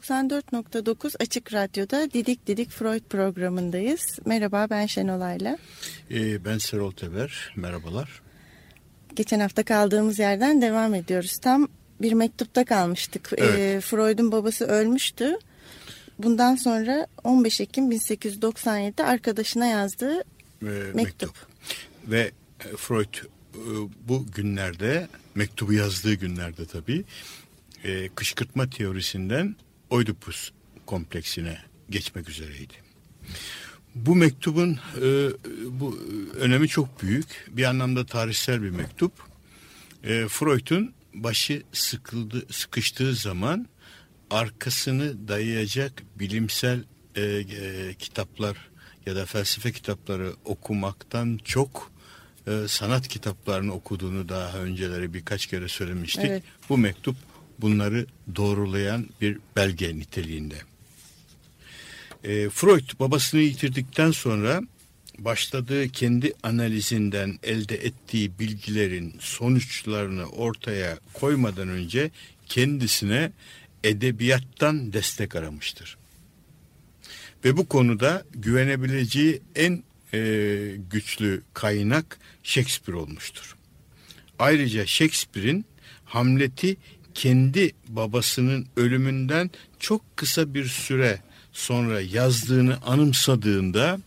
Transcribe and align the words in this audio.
94.9 0.00 1.16
Açık 1.20 1.52
Radyo'da 1.52 2.10
Didik 2.10 2.46
Didik 2.46 2.70
Freud 2.70 3.00
programındayız. 3.00 4.18
Merhaba 4.26 4.66
ben 4.70 4.86
Şenolay'la. 4.86 5.58
Ee, 6.10 6.44
ben 6.44 6.58
Serol 6.58 6.92
Teber. 6.92 7.52
Merhabalar. 7.56 8.22
Geçen 9.14 9.40
hafta 9.40 9.62
kaldığımız 9.62 10.18
yerden 10.18 10.62
devam 10.62 10.94
ediyoruz. 10.94 11.38
Tam 11.38 11.68
bir 12.00 12.12
mektupta 12.12 12.64
kalmıştık. 12.64 13.30
Evet. 13.36 13.58
Ee, 13.58 13.80
Freud'un 13.80 14.32
babası 14.32 14.64
ölmüştü. 14.64 15.38
Bundan 16.18 16.56
sonra 16.56 17.06
15 17.24 17.60
Ekim 17.60 17.92
1897'de 17.92 19.04
arkadaşına 19.04 19.66
yazdığı 19.66 20.24
Ee, 20.62 20.66
mektup. 20.94 21.34
Ve 22.06 22.30
e, 22.60 22.76
Freud 22.76 23.14
e, 23.14 23.60
bu 24.08 24.26
günlerde, 24.34 25.08
mektubu 25.34 25.72
yazdığı 25.72 26.14
günlerde 26.14 26.66
tabii, 26.66 27.04
e, 27.84 28.08
kışkırtma 28.08 28.70
teorisinden 28.70 29.56
Oedipus 29.90 30.50
kompleksine 30.86 31.58
geçmek 31.90 32.28
üzereydi. 32.28 32.74
Bu 33.94 34.16
mektubun 34.16 34.78
e, 35.02 35.28
bu 35.70 35.98
önemi 36.40 36.68
çok 36.68 37.02
büyük. 37.02 37.46
Bir 37.50 37.64
anlamda 37.64 38.06
tarihsel 38.06 38.62
bir 38.62 38.70
mektup. 38.70 39.12
E, 40.04 40.28
Freud'un 40.28 40.92
başı 41.14 41.62
sıkıldı, 41.72 42.46
sıkıştığı 42.50 43.14
zaman 43.14 43.68
arkasını 44.30 45.28
dayayacak 45.28 46.02
bilimsel 46.18 46.84
e, 47.16 47.22
e, 47.22 47.94
kitaplar 47.98 48.56
ya 49.06 49.16
da 49.16 49.26
felsefe 49.26 49.72
kitapları 49.72 50.32
okumaktan 50.44 51.40
çok 51.44 51.90
e, 52.46 52.68
sanat 52.68 53.08
kitaplarını 53.08 53.72
okuduğunu 53.72 54.28
daha 54.28 54.58
önceleri 54.58 55.14
birkaç 55.14 55.46
kere 55.46 55.68
söylemiştik. 55.68 56.24
Evet. 56.24 56.42
Bu 56.68 56.78
mektup 56.78 57.16
bunları 57.62 58.06
doğrulayan 58.36 59.06
bir 59.20 59.38
belge 59.56 59.98
niteliğinde. 59.98 60.56
E, 62.24 62.48
Freud 62.48 63.00
babasını 63.00 63.40
yitirdikten 63.40 64.10
sonra 64.10 64.62
başladığı 65.18 65.88
kendi 65.88 66.32
analizinden 66.42 67.38
elde 67.42 67.76
ettiği 67.76 68.38
bilgilerin 68.38 69.14
sonuçlarını 69.20 70.26
ortaya 70.26 70.98
koymadan 71.12 71.68
önce 71.68 72.10
kendisine 72.46 73.32
edebiyattan 73.84 74.92
destek 74.92 75.36
aramıştır. 75.36 75.96
Ve 77.44 77.56
bu 77.56 77.68
konuda 77.68 78.24
güvenebileceği 78.34 79.42
en 79.54 79.82
e, 80.14 80.20
güçlü 80.90 81.42
kaynak 81.54 82.18
Shakespeare 82.42 82.98
olmuştur. 82.98 83.56
Ayrıca 84.38 84.86
Shakespeare'in 84.86 85.64
Hamlet'i 86.04 86.76
kendi 87.14 87.72
babasının 87.88 88.66
ölümünden 88.76 89.50
çok 89.78 90.16
kısa 90.16 90.54
bir 90.54 90.64
süre 90.64 91.20
sonra 91.52 92.00
yazdığını 92.00 92.78
anımsadığında 92.82 94.00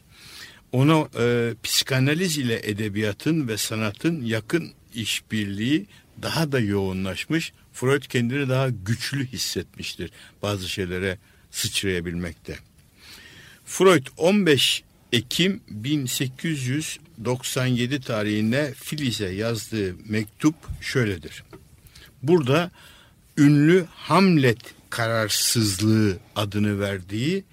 ona 0.71 1.07
e, 1.19 1.53
psikanaliz 1.63 2.37
ile 2.37 2.61
edebiyatın 2.63 3.47
ve 3.47 3.57
sanatın 3.57 4.25
yakın 4.25 4.71
işbirliği 4.95 5.85
daha 6.21 6.51
da 6.51 6.59
yoğunlaşmış. 6.59 7.53
Freud 7.73 8.03
kendini 8.03 8.49
daha 8.49 8.69
güçlü 8.69 9.27
hissetmiştir 9.27 10.11
bazı 10.41 10.69
şeylere 10.69 11.17
sıçrayabilmekte. 11.51 12.57
Freud 13.65 14.07
15 14.17 14.83
Ekim 15.13 15.61
1897 15.67 18.01
tarihinde 18.01 18.73
Filiz'e 18.77 19.29
yazdığı 19.29 19.95
mektup 20.09 20.55
şöyledir. 20.81 21.43
Burada 22.23 22.71
ünlü 23.37 23.85
Hamlet 23.95 24.59
kararsızlığı 24.89 26.17
adını 26.35 26.79
verdiği 26.79 27.43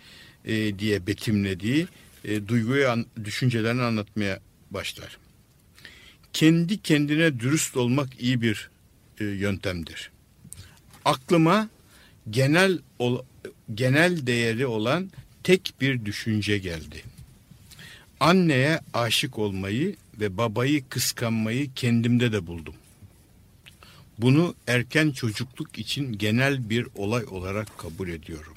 e, 0.44 0.78
diye 0.78 1.06
betimlediği 1.06 1.86
e, 2.24 2.48
duyguyu, 2.48 2.88
an, 2.88 3.06
düşüncelerini 3.24 3.82
anlatmaya 3.82 4.40
başlar. 4.70 5.19
Kendi 6.32 6.82
kendine 6.82 7.40
dürüst 7.40 7.76
olmak 7.76 8.20
iyi 8.20 8.42
bir 8.42 8.70
e, 9.20 9.24
yöntemdir. 9.24 10.10
Aklıma 11.04 11.69
genel 12.30 12.78
ol, 12.98 13.24
genel 13.74 14.26
değeri 14.26 14.66
olan 14.66 15.10
tek 15.42 15.74
bir 15.80 16.04
düşünce 16.04 16.58
geldi. 16.58 17.02
Anneye 18.20 18.80
aşık 18.94 19.38
olmayı 19.38 19.96
ve 20.20 20.36
babayı 20.36 20.88
kıskanmayı 20.88 21.74
kendimde 21.74 22.32
de 22.32 22.46
buldum. 22.46 22.74
Bunu 24.22 24.54
erken 24.66 25.10
çocukluk 25.10 25.78
için 25.78 26.19
genel 26.19 26.70
bir 26.70 26.86
olay 26.94 27.25
olarak 27.25 27.78
kabul 27.78 28.08
ediyorum. 28.08 28.54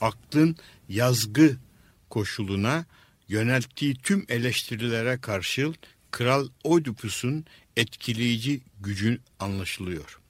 Aklın 0.00 0.56
yazgı 0.88 1.56
koşuluna 2.10 2.84
yönelttiği 3.28 3.94
tüm 3.94 4.26
eleştirilere 4.28 5.18
karşı 5.20 5.72
Kral 6.10 6.48
Oedipus'un 6.64 7.44
etkileyici 7.76 8.60
gücü 8.80 9.18
anlaşılıyor. 9.40 10.20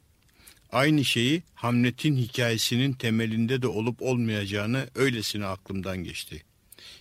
Aynı 0.73 1.05
şeyi 1.05 1.43
Hamlet'in 1.55 2.17
hikayesinin 2.17 2.93
temelinde 2.93 3.63
de 3.63 3.67
olup 3.67 4.03
olmayacağını 4.03 4.89
öylesine 4.95 5.47
aklımdan 5.47 6.05
geçti. 6.05 6.43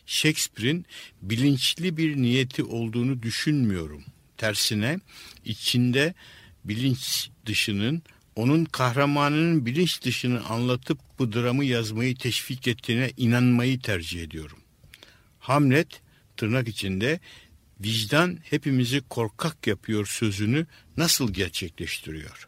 Shakespeare'in 0.05 0.85
bilinçli 1.21 1.97
bir 1.97 2.17
niyeti 2.17 2.63
olduğunu 2.63 3.23
düşünmüyorum. 3.23 4.03
Tersine 4.37 4.99
içinde 5.45 6.13
bilinç 6.65 7.29
dışının 7.45 8.03
onun 8.35 8.65
kahramanının 8.65 9.65
bilinç 9.65 10.03
dışını 10.03 10.45
anlatıp 10.45 10.99
bu 11.19 11.33
dramı 11.33 11.65
yazmayı 11.65 12.15
teşvik 12.15 12.67
ettiğine 12.67 13.11
inanmayı 13.17 13.79
tercih 13.79 14.23
ediyorum. 14.23 14.57
Hamlet 15.39 16.01
tırnak 16.37 16.67
içinde 16.67 17.19
vicdan 17.79 18.39
hepimizi 18.43 19.01
korkak 19.09 19.67
yapıyor 19.67 20.05
sözünü 20.05 20.67
nasıl 20.97 21.33
gerçekleştiriyor? 21.33 22.47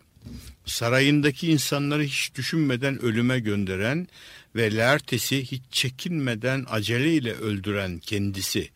Sarayındaki 0.65 1.51
insanları 1.51 2.03
hiç 2.03 2.35
düşünmeden 2.35 3.01
ölüme 3.01 3.39
gönderen 3.39 4.07
ve 4.55 4.75
Laertes'i 4.75 5.43
hiç 5.51 5.61
çekinmeden 5.71 6.65
aceleyle 6.69 7.33
öldüren 7.33 7.99
kendisi 7.99 8.69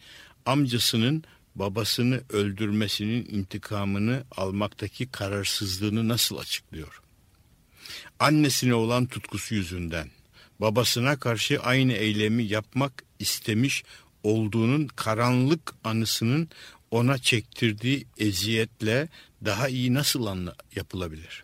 amcasının 0.46 1.24
babasını 1.60 2.22
öldürmesinin 2.30 3.26
intikamını 3.26 4.24
almaktaki 4.32 5.12
kararsızlığını 5.12 6.08
nasıl 6.08 6.38
açıklıyor? 6.38 7.02
Annesine 8.20 8.74
olan 8.74 9.06
tutkusu 9.06 9.56
yüzünden 9.56 10.10
babasına 10.60 11.20
karşı 11.20 11.60
aynı 11.62 11.94
eylemi 11.94 12.44
yapmak 12.44 13.04
istemiş 13.20 13.84
olduğunun 14.24 14.88
karanlık 14.88 15.74
anısının 15.84 16.50
ona 16.92 17.18
çektirdiği 17.18 18.08
eziyetle 18.18 19.10
daha 19.46 19.68
iyi 19.68 19.94
nasıl 19.94 20.26
anla 20.26 20.56
yapılabilir? 20.76 21.44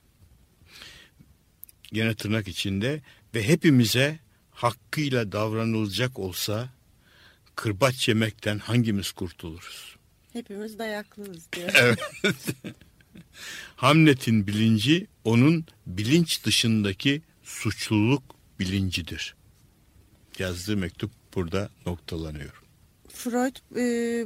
Yine 1.91 2.15
tırnak 2.15 2.47
içinde 2.47 3.01
ve 3.35 3.47
hepimize 3.47 4.19
hakkıyla 4.51 5.31
davranılacak 5.31 6.19
olsa 6.19 6.69
kırbaç 7.55 8.07
yemekten 8.07 8.59
hangimiz 8.59 9.11
kurtuluruz? 9.11 9.94
Hepimiz 10.35 10.79
dayaklıyız 10.79 11.47
diyor. 11.53 11.71
Evet. 11.81 11.99
Hamlet'in 13.75 14.47
bilinci 14.47 15.07
onun 15.23 15.65
bilinç 15.87 16.45
dışındaki 16.45 17.21
suçluluk 17.43 18.23
bilincidir. 18.59 19.35
Yazdığı 20.39 20.77
mektup 20.77 21.11
burada 21.35 21.69
noktalanıyor. 21.85 22.63
Freud 23.07 23.55
e, 23.77 24.25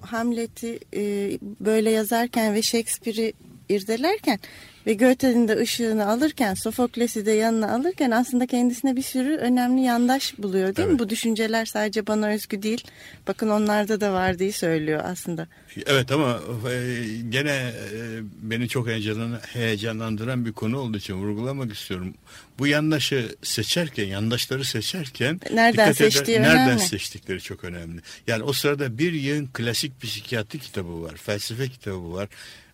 Hamlet'i 0.00 0.80
e, 0.94 1.38
böyle 1.60 1.90
yazarken 1.90 2.54
ve 2.54 2.62
Shakespeare'i 2.62 3.32
irdelerken 3.70 4.38
ve 4.86 4.94
Goethe'nin 4.94 5.48
de 5.48 5.56
ışığını 5.58 6.06
alırken 6.08 6.54
Sofokles'i 6.54 7.26
de 7.26 7.30
yanına 7.32 7.72
alırken 7.74 8.10
aslında 8.10 8.46
kendisine 8.46 8.96
bir 8.96 9.02
sürü 9.02 9.36
önemli 9.36 9.80
yandaş 9.82 10.34
buluyor 10.38 10.76
değil 10.76 10.88
Evet. 10.88 10.92
mi? 10.92 10.98
Bu 10.98 11.08
düşünceler 11.08 11.66
sadece 11.66 12.06
bana 12.06 12.28
özgü 12.28 12.62
değil. 12.62 12.84
Bakın 13.26 13.48
onlarda 13.48 14.00
da 14.00 14.12
var 14.12 14.38
diye 14.38 14.52
söylüyor 14.52 15.00
aslında. 15.04 15.48
Evet 15.86 16.12
ama 16.12 16.40
e, 16.70 17.04
gene 17.28 17.50
e, 17.50 17.98
beni 18.42 18.68
çok 18.68 18.86
heyecanlan- 18.88 19.40
heyecanlandıran 19.52 20.46
bir 20.46 20.52
konu 20.52 20.78
olduğu 20.78 20.98
için 20.98 21.14
vurgulamak 21.14 21.72
istiyorum. 21.74 22.14
Bu 22.58 22.66
yandaşı 22.66 23.36
seçerken, 23.42 24.04
yandaşları 24.06 24.64
seçerken 24.64 25.40
Nereden 25.52 25.72
dikkat 25.72 26.00
eder- 26.00 26.10
seçtiği 26.10 26.42
nereden 26.42 26.66
önemli. 26.68 26.80
seçtikleri 26.82 27.40
çok 27.40 27.64
önemli. 27.64 28.00
Yani 28.26 28.42
o 28.42 28.52
sırada 28.52 28.98
bir 28.98 29.12
yığın 29.12 29.46
klasik 29.46 30.00
psikiyatri 30.02 30.58
kitabı 30.58 31.02
var, 31.02 31.16
felsefe 31.16 31.68
kitabı 31.68 32.12
var. 32.12 32.28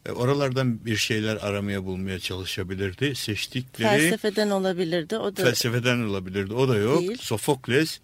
E, 0.06 0.12
Oralardan 0.12 0.84
bir 0.84 0.96
şeyler 0.96 1.36
aramaya 1.36 1.84
bulmaya 1.84 2.18
çalışabilirdi. 2.18 3.14
Seçtikleri 3.14 3.88
Felsefeden 4.00 4.50
olabilirdi. 4.50 5.16
O 5.16 5.36
da 5.36 5.44
felsefeden 5.44 5.98
olabilirdi. 6.02 6.54
O 6.54 6.68
da 6.68 6.76
yok. 6.76 7.00
Değil. 7.00 7.18
Sofokles, 7.20 7.98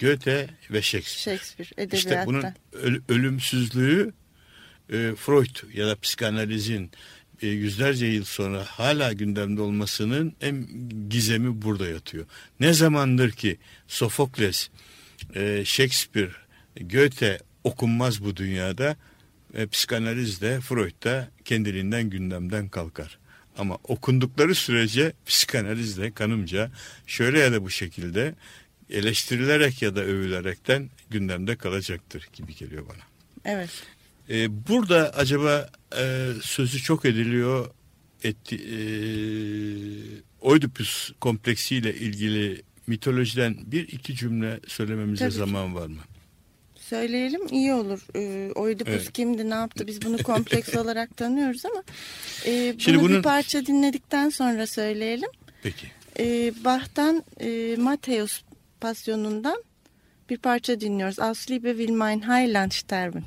Goethe 0.00 0.46
ve 0.70 0.82
Shakespeare. 0.82 1.38
Shakespeare 1.38 1.68
İşte 1.96 2.08
edebiyatta. 2.08 2.26
bunun 2.26 2.42
öl- 2.84 3.02
ölümsüzlüğü 3.08 4.12
e, 4.92 5.12
Freud 5.16 5.56
ya 5.74 5.86
da 5.86 5.96
psikanalizin 6.00 6.90
e, 7.42 7.46
yüzlerce 7.48 8.06
yıl 8.06 8.24
sonra 8.24 8.64
hala 8.64 9.12
gündemde 9.12 9.60
olmasının 9.60 10.32
en 10.40 10.66
gizemi 11.08 11.62
burada 11.62 11.88
yatıyor. 11.88 12.26
Ne 12.60 12.72
zamandır 12.72 13.30
ki 13.30 13.58
Sofokles, 13.88 14.68
e, 15.34 15.62
Shakespeare, 15.64 16.30
Goethe 16.80 17.38
okunmaz 17.64 18.24
bu 18.24 18.36
dünyada 18.36 18.96
e, 19.54 19.66
psikanaliz 19.66 20.40
de 20.40 20.60
Freud 20.60 21.04
da 21.04 21.28
kendiliğinden 21.44 22.10
gündemden 22.10 22.68
kalkar. 22.68 23.18
Ama 23.58 23.78
okundukları 23.84 24.54
sürece 24.54 25.12
psikanaliz 25.26 25.98
de 25.98 26.10
kanımca 26.10 26.70
şöyle 27.06 27.38
ya 27.38 27.52
da 27.52 27.62
bu 27.64 27.70
şekilde 27.70 28.34
eleştirilerek 28.90 29.82
ya 29.82 29.96
da 29.96 30.00
övülerekten 30.00 30.90
gündemde 31.10 31.56
kalacaktır 31.56 32.28
gibi 32.32 32.54
geliyor 32.54 32.84
bana. 32.88 33.02
Evet. 33.44 33.70
Ee, 34.30 34.68
burada 34.68 35.14
acaba 35.14 35.70
e, 35.98 36.28
sözü 36.42 36.78
çok 36.78 37.04
ediliyor 37.04 37.70
etti, 38.22 38.56
e, 38.56 38.78
Oedipus 40.40 41.12
kompleksiyle 41.20 41.94
ilgili 41.94 42.62
mitolojiden 42.86 43.56
bir 43.66 43.88
iki 43.88 44.16
cümle 44.16 44.60
söylememize 44.66 45.24
Tabii 45.24 45.32
ki. 45.32 45.38
zaman 45.38 45.74
var 45.74 45.86
mı? 45.86 46.00
Söyleyelim 46.94 47.40
iyi 47.50 47.72
olur. 47.74 48.00
Ee, 48.16 48.52
Oedipus 48.54 48.94
Evet. 48.94 49.12
kimdi, 49.12 49.50
ne 49.50 49.54
yaptı? 49.54 49.86
Biz 49.86 50.02
bunu 50.02 50.18
kompleks 50.18 50.74
olarak 50.76 51.16
tanıyoruz 51.16 51.64
ama 51.66 51.82
e, 52.46 52.72
bunu 52.72 52.80
Şimdi 52.80 53.00
bunun- 53.00 53.16
bir 53.18 53.22
parça 53.22 53.66
dinledikten 53.66 54.28
sonra 54.28 54.66
söyleyelim. 54.66 55.28
Peki. 55.62 55.86
E, 56.18 56.52
Bach'tan 56.64 57.24
e, 57.40 57.46
Matthäus 57.74 58.40
Pasyonu'ndan 58.80 59.62
bir 60.30 60.36
parça 60.38 60.80
dinliyoruz. 60.80 61.18
Aus 61.18 61.50
Liebe 61.50 61.70
will 61.70 61.90
mein 61.90 62.28
Heiland 62.28 62.70
sterben. 62.72 63.22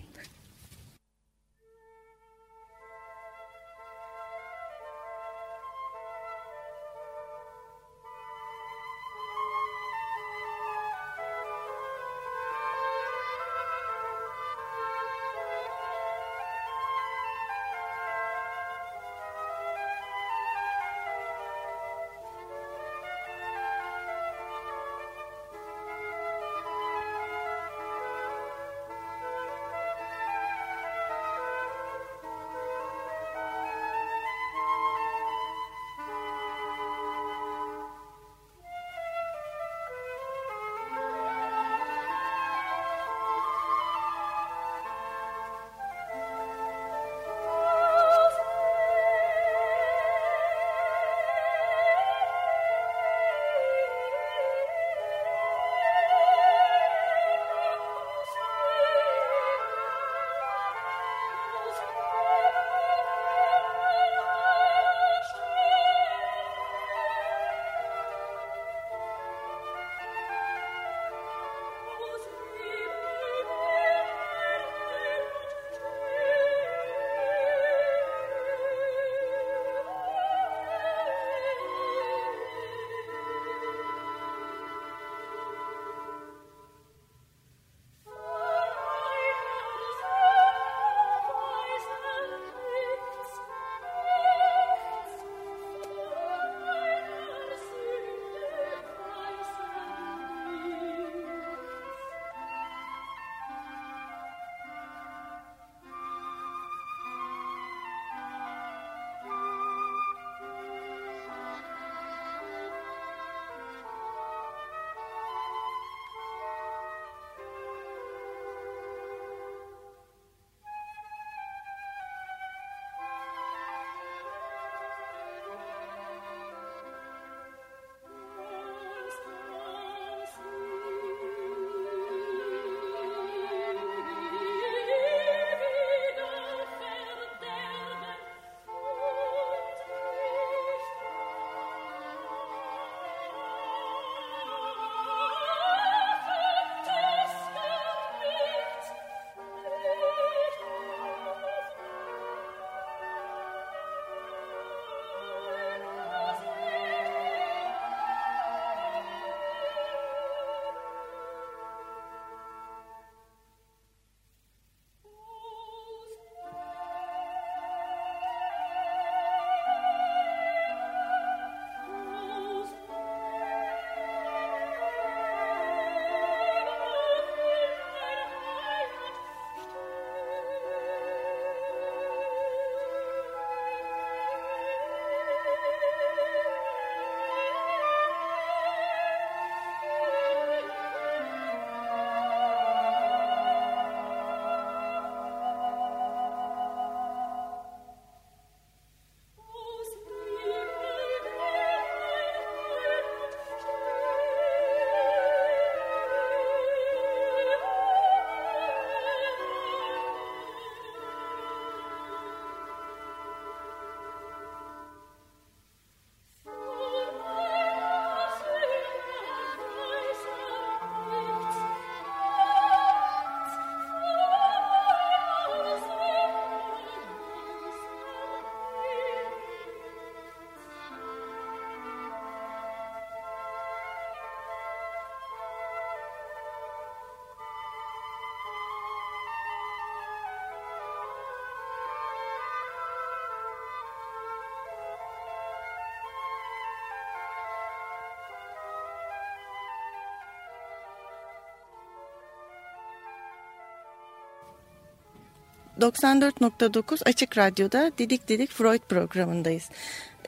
94.9 255.81 257.03
Açık 257.05 257.37
Radyo'da 257.37 257.91
Didik 257.97 258.27
Didik 258.27 258.51
Freud 258.51 258.79
programındayız. 258.89 259.69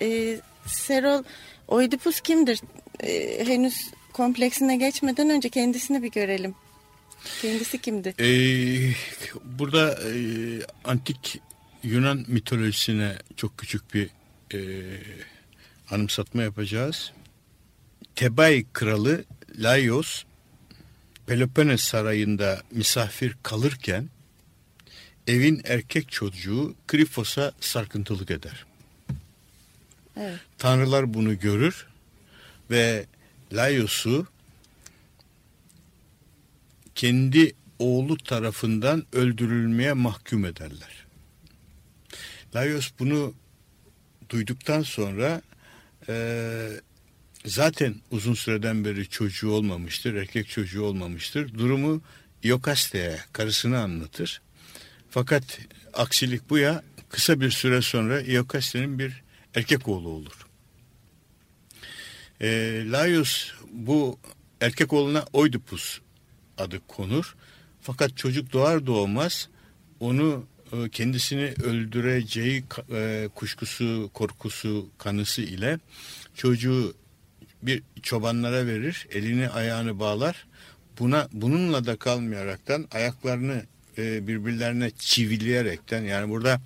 Ee, 0.02 0.40
Serol 0.66 1.24
Oidipus 1.68 2.22
kimdir? 2.22 2.62
Ee, 3.00 3.46
henüz 3.48 3.92
kompleksine 4.14 4.78
geçmeden 4.78 5.30
önce 5.30 5.50
kendisini 5.50 6.04
bir 6.04 6.12
görelim. 6.12 6.56
Kendisi 7.42 7.82
kimdi? 7.82 8.14
Ee, 8.20 8.94
burada 9.44 9.92
e, 9.92 10.18
antik 10.84 11.42
Yunan 11.84 12.26
mitolojisine 12.28 13.16
çok 13.36 13.58
küçük 13.58 13.94
bir 13.94 14.10
e, 14.54 14.60
anımsatma 15.92 16.44
yapacağız. 16.44 17.12
Tebay 18.16 18.66
kralı 18.74 19.24
Laios 19.58 20.24
Peloponnes 21.28 21.82
sarayında 21.82 22.62
misafir 22.72 23.36
kalırken 23.44 24.10
evin 25.28 25.62
erkek 25.66 26.12
çocuğu 26.12 26.76
Krifos'a 26.88 27.52
sarkıntılık 27.60 28.32
eder. 28.32 28.66
Evet. 30.18 30.40
Tanrılar 30.58 31.14
bunu 31.14 31.40
görür 31.40 31.88
ve 32.72 33.06
Laios'u 33.54 34.28
kendi 36.96 37.56
oğlu 37.80 38.18
tarafından 38.18 39.06
öldürülmeye 39.14 39.94
mahkum 39.94 40.46
ederler. 40.46 41.06
Laios 42.56 42.92
bunu 43.00 43.34
duyduktan 44.30 44.82
sonra 44.82 45.42
e, 46.10 46.70
zaten 47.46 47.96
uzun 48.12 48.34
süreden 48.34 48.86
beri 48.86 49.10
çocuğu 49.10 49.52
olmamıştır, 49.52 50.16
erkek 50.16 50.50
çocuğu 50.50 50.84
olmamıştır. 50.84 51.54
Durumu 51.54 52.02
Iokaste'ye, 52.44 53.20
karısına 53.34 53.84
anlatır. 53.84 54.42
Fakat 55.16 55.60
aksilik 55.94 56.50
bu 56.50 56.58
ya, 56.58 56.84
kısa 57.10 57.42
bir 57.42 57.52
süre 57.52 57.82
sonra 57.82 58.22
Iokaste'nin 58.22 59.00
bir 59.00 59.24
erkek 59.54 59.88
oğlu 59.88 60.10
olur. 60.10 60.48
E, 62.42 62.48
Laios 62.92 63.52
bu 63.72 64.20
erkek 64.62 64.94
oğluna 64.94 65.26
Oidipus 65.34 66.00
adı 66.58 66.80
konur. 66.88 67.36
Fakat 67.82 68.18
çocuk 68.18 68.54
doğar 68.54 68.86
doğmaz 68.88 69.50
onu 70.00 70.46
e, 70.74 70.90
kendisini 70.90 71.54
öldüreceği 71.64 72.64
e, 72.92 73.30
kuşkusu, 73.36 74.10
korkusu, 74.14 74.90
kanısı 74.98 75.42
ile 75.42 75.80
çocuğu 76.34 76.94
bir 77.62 77.84
çobanlara 78.02 78.68
verir, 78.68 79.08
elini 79.12 79.50
ayağını 79.50 80.00
bağlar. 80.00 80.48
Buna 81.00 81.28
bununla 81.32 81.86
da 81.86 81.96
kalmayaraktan 81.96 82.88
ayaklarını 82.92 83.64
e, 83.98 84.28
birbirlerine 84.28 84.92
çivileyerekten 84.92 86.04
yani 86.04 86.30
burada 86.30 86.62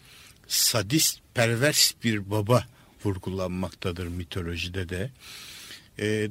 sadist, 0.48 1.20
pervers 1.34 1.94
bir 2.04 2.32
baba 2.32 2.66
vurgulanmaktadır 3.06 4.08
mitolojide 4.08 4.90
de. 4.90 5.10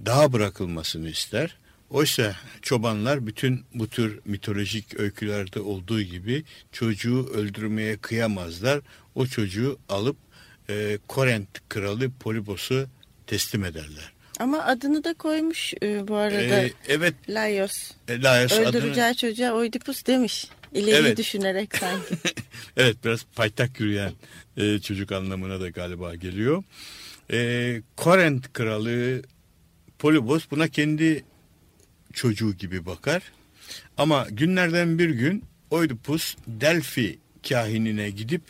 Daha 0.06 0.32
bırakılmasını 0.32 1.08
ister. 1.08 1.56
Oysa 1.90 2.36
çobanlar 2.62 3.26
bütün 3.26 3.64
bu 3.74 3.88
tür 3.88 4.20
mitolojik 4.24 5.00
öykülerde 5.00 5.60
olduğu 5.60 6.02
gibi 6.02 6.44
çocuğu 6.72 7.30
öldürmeye 7.34 7.96
kıyamazlar. 7.96 8.80
O 9.14 9.26
çocuğu 9.26 9.78
alıp 9.88 10.16
e, 10.70 10.98
Korent 11.08 11.48
kralı 11.68 12.10
Polibos'u 12.20 12.86
teslim 13.26 13.64
ederler. 13.64 14.12
Ama 14.38 14.64
adını 14.64 15.04
da 15.04 15.14
koymuş 15.14 15.74
e, 15.82 16.08
bu 16.08 16.16
arada. 16.16 16.38
Ee, 16.38 16.72
evet. 16.88 17.14
Laios. 17.28 17.90
E, 18.08 18.22
Laios 18.22 18.52
Öldüreceği 18.52 19.04
adını... 19.04 19.14
çocuğa 19.14 19.52
Oidipus 19.52 20.06
demiş. 20.06 20.46
İleri 20.74 20.96
Evet. 20.96 21.18
düşünerek 21.18 21.76
sanki. 21.76 22.14
evet 22.76 22.96
biraz 23.04 23.24
paytak 23.34 23.80
yürüyen 23.80 24.12
e, 24.56 24.78
çocuk 24.78 25.12
anlamına 25.12 25.60
da 25.60 25.68
galiba 25.68 26.14
geliyor. 26.14 26.64
E, 27.32 27.82
Korent 27.96 28.52
kralı 28.52 29.22
Polibos 29.98 30.44
buna 30.50 30.68
kendi 30.68 31.24
çocuğu 32.12 32.54
gibi 32.54 32.86
bakar. 32.86 33.22
Ama 33.96 34.26
günlerden 34.30 34.98
bir 34.98 35.10
gün 35.10 35.44
Oidipus 35.70 36.36
Delphi 36.46 37.18
kahinine 37.48 38.10
gidip 38.10 38.42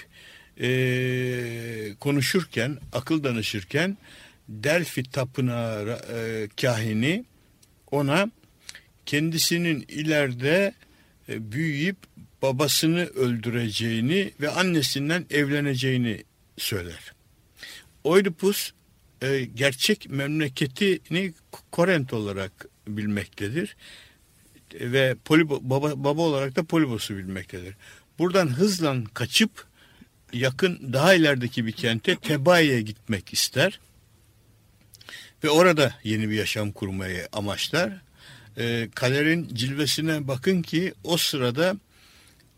e, 0.60 1.94
konuşurken, 2.00 2.78
akıl 2.92 3.25
danışırken 3.25 3.98
Delphi 4.48 5.02
tapınağı 5.02 5.98
e, 6.14 6.48
kahini 6.60 7.25
ona 7.90 8.30
kendisinin 9.06 9.84
ileride 9.88 10.75
büyüyüp 11.28 11.96
babasını 12.42 13.07
öldüreceğini 13.07 14.33
ve 14.40 14.50
annesinden 14.50 15.26
evleneceğini 15.30 16.25
söyler. 16.59 17.12
Oidipus 18.04 18.73
e, 19.23 19.45
gerçek 19.54 20.11
memleketini 20.11 21.33
Korent 21.71 22.12
olarak 22.12 22.66
bilmektedir 22.88 23.76
ve 24.75 25.16
Polibo, 25.25 25.61
baba, 25.62 26.04
baba 26.04 26.23
olarak 26.23 26.57
da 26.57 26.62
Polibos'u 26.62 27.16
bilmektedir. 27.16 27.75
Buradan 28.18 28.47
hızla 28.47 28.97
kaçıp 29.14 29.66
yakın 30.33 30.92
daha 30.92 31.14
ilerideki 31.14 31.66
bir 31.66 31.73
kente 31.73 32.16
Tebai'ye 32.16 32.80
gitmek 32.80 33.33
ister 33.33 33.80
ve 35.45 35.50
orada 35.50 35.95
yeni 36.04 36.30
bir 36.30 36.35
yaşam 36.35 36.73
kurmayı 36.73 37.28
amaçlar. 37.33 37.92
E, 38.59 38.88
kaderin 38.95 39.49
cilvesine 39.54 40.28
bakın 40.28 40.62
ki 40.62 40.95
o 41.04 41.16
sırada 41.16 41.76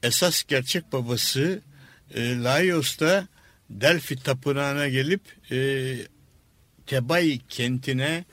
esas 0.03 0.45
gerçek 0.45 0.93
babası 0.93 1.61
e, 2.15 2.39
Laios 2.39 3.01
da 3.01 3.29
Delphi 3.71 4.17
tapınağına 4.17 4.89
gelip 4.89 5.21
e, 5.51 5.97
Tebai 6.87 7.41
kentine 7.49 8.25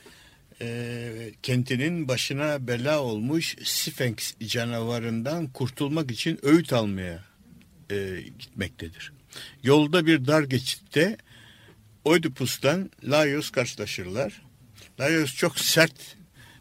e, 0.62 1.32
kentinin 1.44 2.08
başına 2.08 2.68
bela 2.68 3.00
olmuş 3.00 3.56
Sphinx 3.64 4.34
canavarından 4.40 5.48
kurtulmak 5.48 6.12
için 6.12 6.40
öğüt 6.42 6.74
almaya 6.74 7.24
e, 7.92 8.24
gitmektedir. 8.40 9.12
Yolda 9.64 10.06
bir 10.06 10.28
dar 10.28 10.44
geçitte 10.44 11.18
Oidipus'tan 12.06 12.92
Laios 13.04 13.50
karşılaşırlar. 13.50 14.42
Laios 15.00 15.36
çok 15.36 15.60
sert 15.60 16.16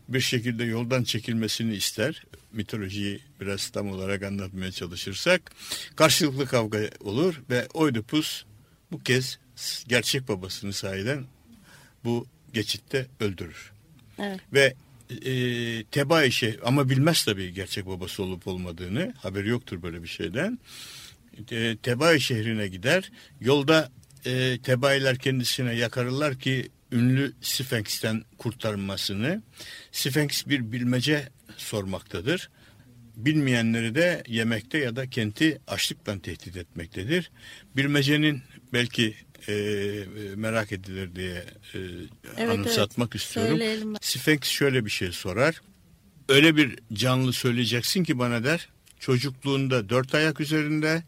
bir 0.08 0.20
şekilde 0.20 0.64
yoldan 0.64 1.04
çekilmesini 1.04 1.74
ister. 1.74 2.24
Mitolojiyi 2.56 3.20
biraz 3.40 3.68
tam 3.68 3.90
olarak 3.90 4.22
anlatmaya 4.22 4.72
çalışırsak. 4.72 5.50
Karşılıklı 5.96 6.46
kavga 6.46 6.78
olur 7.00 7.42
ve 7.50 7.66
Oidipus 7.74 8.44
bu 8.92 9.02
kez 9.02 9.38
gerçek 9.88 10.28
babasını 10.28 10.72
sahiden 10.72 11.24
bu 12.04 12.26
geçitte 12.52 13.06
öldürür. 13.20 13.72
Evet. 14.18 14.40
Ve 14.52 14.74
e, 15.10 15.84
Tebai 15.84 16.32
şey 16.32 16.58
ama 16.64 16.88
bilmez 16.90 17.24
tabii 17.24 17.52
gerçek 17.52 17.86
babası 17.86 18.22
olup 18.22 18.46
olmadığını. 18.46 19.14
Haberi 19.18 19.48
yoktur 19.48 19.82
böyle 19.82 20.02
bir 20.02 20.08
şeyden. 20.08 20.58
E, 21.50 21.76
Tebai 21.76 22.20
şehrine 22.20 22.68
gider. 22.68 23.10
Yolda 23.40 23.90
e, 24.26 24.58
Tebailer 24.62 25.18
kendisine 25.18 25.74
yakarırlar 25.74 26.38
ki 26.38 26.68
ünlü 26.92 27.32
Sphinx'ten 27.40 28.22
kurtarmasını. 28.38 29.42
Sphinx 29.92 30.46
bir 30.46 30.72
bilmece 30.72 31.28
sormaktadır. 31.56 32.50
Bilmeyenleri 33.16 33.94
de 33.94 34.22
yemekte 34.28 34.78
ya 34.78 34.96
da 34.96 35.10
kenti 35.10 35.58
açlıkla 35.66 36.18
tehdit 36.20 36.56
etmektedir. 36.56 37.30
Bilmecenin 37.76 38.42
belki 38.72 39.14
e, 39.48 39.54
merak 40.36 40.72
edilir 40.72 41.14
diye 41.14 41.44
e, 41.74 41.78
Evet, 42.36 42.50
anımsatmak 42.50 43.08
evet. 43.12 43.22
istiyorum. 43.22 43.58
Söyleyelim. 43.58 43.94
Sphinx 44.00 44.42
şöyle 44.42 44.84
bir 44.84 44.90
şey 44.90 45.12
sorar. 45.12 45.60
Öyle 46.28 46.56
bir 46.56 46.78
canlı 46.92 47.32
söyleyeceksin 47.32 48.04
ki 48.04 48.18
bana 48.18 48.44
der. 48.44 48.68
Çocukluğunda 49.00 49.88
dört 49.88 50.14
ayak 50.14 50.40
üzerinde, 50.40 51.02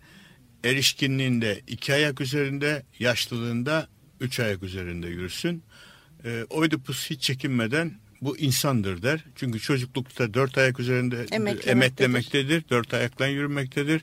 erişkinliğinde 0.65 1.61
iki 1.67 1.95
ayak 1.95 2.21
üzerinde, 2.21 2.83
yaşlılığında 2.99 3.89
üç 4.21 4.41
ayak 4.41 4.63
üzerinde 4.63 5.09
yürüsün. 5.09 5.63
E, 6.25 6.45
Oidipus 6.51 7.11
hiç 7.11 7.23
çekinmeden 7.23 7.93
bu 8.23 8.39
insandır 8.39 9.03
der. 9.03 9.25
Çünkü 9.37 9.61
çocuklukta 9.61 10.35
dört 10.35 10.59
ayak 10.59 10.81
üzerinde 10.81 11.17
Emeklemektedir. 11.17 11.71
emeklemektedir. 11.71 12.65
Dört 12.71 12.95
ayakla 12.95 13.27
yürümektedir. 13.27 14.03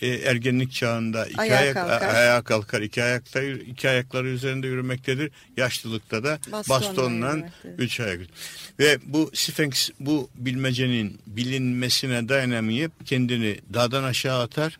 E, 0.00 0.08
ergenlik 0.08 0.72
çağında 0.72 1.26
iki 1.26 1.40
Ayağa 1.40 1.58
ayak 1.58 1.74
kalkar. 1.74 2.14
ayağa 2.14 2.42
kalkar. 2.42 2.80
iki 2.82 3.02
ayakta 3.02 3.42
iki 3.42 3.88
ayakları 3.88 4.28
üzerinde 4.28 4.66
yürümektedir. 4.66 5.30
Yaşlılıkta 5.56 6.24
da 6.24 6.38
Bastonla 6.52 6.68
bastonla 6.80 7.50
üç 7.78 8.00
ayak. 8.00 8.20
Ve 8.78 8.98
bu 9.04 9.30
Sphinx 9.34 9.90
bu 10.00 10.30
bilmecenin 10.34 11.20
bilinmesine 11.26 12.28
dayanamayıp 12.28 13.06
kendini 13.06 13.58
dağdan 13.74 14.04
aşağı 14.04 14.42
atar 14.42 14.78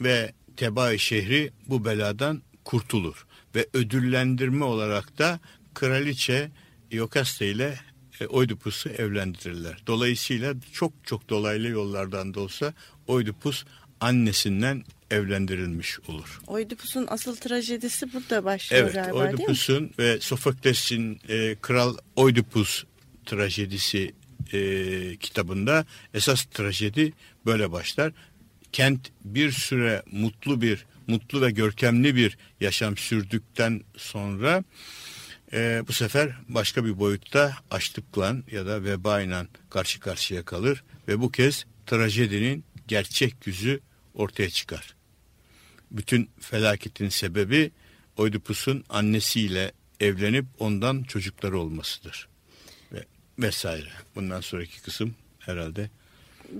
ve 0.00 0.32
Tebai 0.56 0.98
şehri 0.98 1.50
bu 1.66 1.84
beladan 1.84 2.42
kurtulur. 2.64 3.26
Ve 3.54 3.66
ödüllendirme 3.74 4.64
olarak 4.64 5.18
da 5.18 5.40
kraliçe 5.74 6.50
Iokaste 6.92 7.50
ile 7.50 7.74
e, 8.20 8.26
Oidipus'u 8.26 8.88
evlendirirler. 8.88 9.82
Dolayısıyla 9.86 10.54
çok 10.72 10.92
çok 11.04 11.28
dolaylı 11.28 11.68
yollardan 11.68 12.34
da 12.34 12.40
olsa 12.40 12.74
Oidipus 13.06 13.64
annesinden 14.00 14.84
evlendirilmiş 15.10 16.00
olur. 16.08 16.40
Oidipus'un 16.46 17.06
asıl 17.10 17.36
trajedisi 17.36 18.12
burada 18.12 18.44
başlıyor 18.44 18.82
Evet, 18.82 18.94
galiba 18.94 19.18
değil 19.18 19.32
mi? 19.32 19.34
Oidipus'un 19.34 19.90
ve 19.98 20.20
Sofokles'in 20.20 21.20
e, 21.28 21.56
Kral 21.62 21.96
Oidipus 22.16 22.84
trajedisi 23.26 24.14
e, 24.52 25.16
kitabında 25.16 25.86
esas 26.14 26.44
trajedi 26.44 27.12
böyle 27.46 27.72
başlar. 27.72 28.12
Kent 28.72 29.00
bir 29.24 29.50
süre 29.52 30.02
mutlu 30.12 30.62
bir, 30.62 30.86
mutlu 31.06 31.40
ve 31.42 31.50
görkemli 31.50 32.16
bir 32.16 32.38
yaşam 32.60 32.96
sürdükten 32.96 33.82
sonra 33.96 34.64
e, 35.52 35.82
bu 35.88 35.92
sefer 35.92 36.36
başka 36.48 36.84
bir 36.84 36.98
boyutta 36.98 37.56
açlıkla 37.70 38.36
ya 38.50 38.66
da 38.66 38.84
vebayla 38.84 39.46
karşı 39.70 40.00
karşıya 40.00 40.44
kalır 40.44 40.84
ve 41.08 41.20
bu 41.20 41.32
kez 41.32 41.64
trajedinin 41.86 42.64
gerçek 42.88 43.46
yüzü 43.46 43.80
ortaya 44.14 44.50
çıkar. 44.50 44.94
Bütün 45.90 46.30
felaketin 46.40 47.08
sebebi 47.08 47.70
Oidipus'un 48.16 48.84
annesiyle 48.88 49.72
evlenip 50.00 50.44
ondan 50.58 51.02
çocukları 51.02 51.58
olmasıdır. 51.58 52.28
Ve 52.92 53.04
vesaire. 53.38 53.88
Bundan 54.14 54.40
sonraki 54.40 54.82
kısım 54.82 55.14
herhalde 55.38 55.90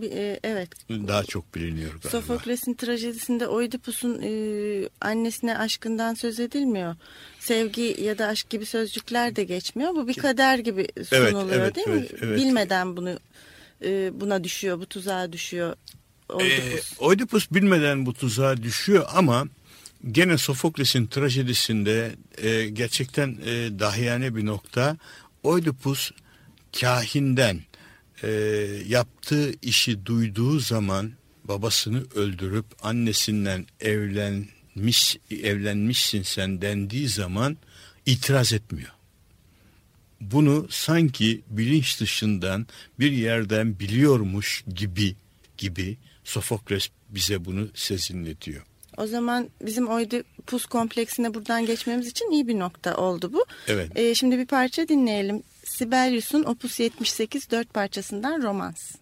e, 0.02 0.40
evet. 0.44 0.68
daha 0.90 1.24
çok 1.24 1.54
biliniyor 1.54 1.90
galiba. 1.90 2.08
Sofokles'in 2.08 2.74
trajedisinde 2.74 3.48
Oidipus'un 3.48 4.22
e, 4.22 4.88
annesine 5.00 5.58
aşkından 5.58 6.14
söz 6.14 6.40
edilmiyor. 6.40 6.96
Sevgi 7.42 7.96
ya 8.02 8.18
da 8.18 8.26
aşk 8.26 8.50
gibi 8.50 8.66
sözcükler 8.66 9.36
de 9.36 9.44
geçmiyor. 9.44 9.94
Bu 9.94 10.08
bir 10.08 10.14
kader 10.14 10.58
gibi 10.58 10.88
sunuluyor 11.04 11.60
evet, 11.60 11.74
değil 11.76 11.86
evet, 11.90 12.12
mi? 12.12 12.18
evet. 12.22 12.38
Bilmeden 12.38 12.96
bunu 12.96 13.18
e, 13.84 14.20
buna 14.20 14.44
düşüyor, 14.44 14.80
bu 14.80 14.86
tuzağa 14.86 15.32
düşüyor 15.32 15.76
Ee, 16.30 16.34
Oidipus. 16.34 16.92
Oidipus 16.98 17.50
bilmeden 17.50 18.06
bu 18.06 18.14
tuzağa 18.14 18.62
düşüyor 18.62 19.04
ama 19.14 19.46
gene 20.10 20.38
Sofokles'in 20.38 21.06
trajedisinde 21.06 22.12
e, 22.42 22.68
gerçekten 22.68 23.28
e, 23.46 23.78
dahiyane 23.78 24.36
bir 24.36 24.46
nokta. 24.46 24.96
Oidipus 25.42 26.10
kahinden 26.80 27.60
e, 28.22 28.30
yaptığı 28.86 29.52
işi 29.62 30.06
duyduğu 30.06 30.58
zaman 30.58 31.12
babasını 31.44 32.02
öldürüp 32.14 32.66
annesinden 32.82 33.66
evlenmiş 34.76 35.16
evlenmişsin 35.30 36.22
sen 36.22 36.62
dendiği 36.62 37.08
zaman 37.08 37.56
itiraz 38.06 38.52
etmiyor 38.52 38.92
bunu 40.30 40.66
sanki 40.70 41.42
bilinç 41.50 42.00
dışından 42.00 42.66
bir 42.98 43.12
yerden 43.12 43.78
biliyormuş 43.78 44.64
gibi 44.74 45.16
gibi 45.56 45.96
Sofokles 46.24 46.88
bize 47.08 47.44
bunu 47.44 47.68
sezinletiyor. 47.74 48.62
O 48.96 49.06
zaman 49.06 49.50
bizim 49.62 49.88
Oidipus 49.88 50.66
kompleksine 50.66 51.34
buradan 51.34 51.66
geçmemiz 51.66 52.06
için 52.06 52.30
iyi 52.30 52.48
bir 52.48 52.58
nokta 52.58 52.96
oldu 52.96 53.32
bu. 53.32 53.44
Evet. 53.68 53.98
E, 53.98 54.14
şimdi 54.14 54.38
bir 54.38 54.46
parça 54.46 54.88
dinleyelim. 54.88 55.42
Sibelius'un 55.64 56.44
Opus 56.44 56.80
78 56.80 57.50
dört 57.50 57.74
parçasından 57.74 58.42
Romans. 58.42 58.94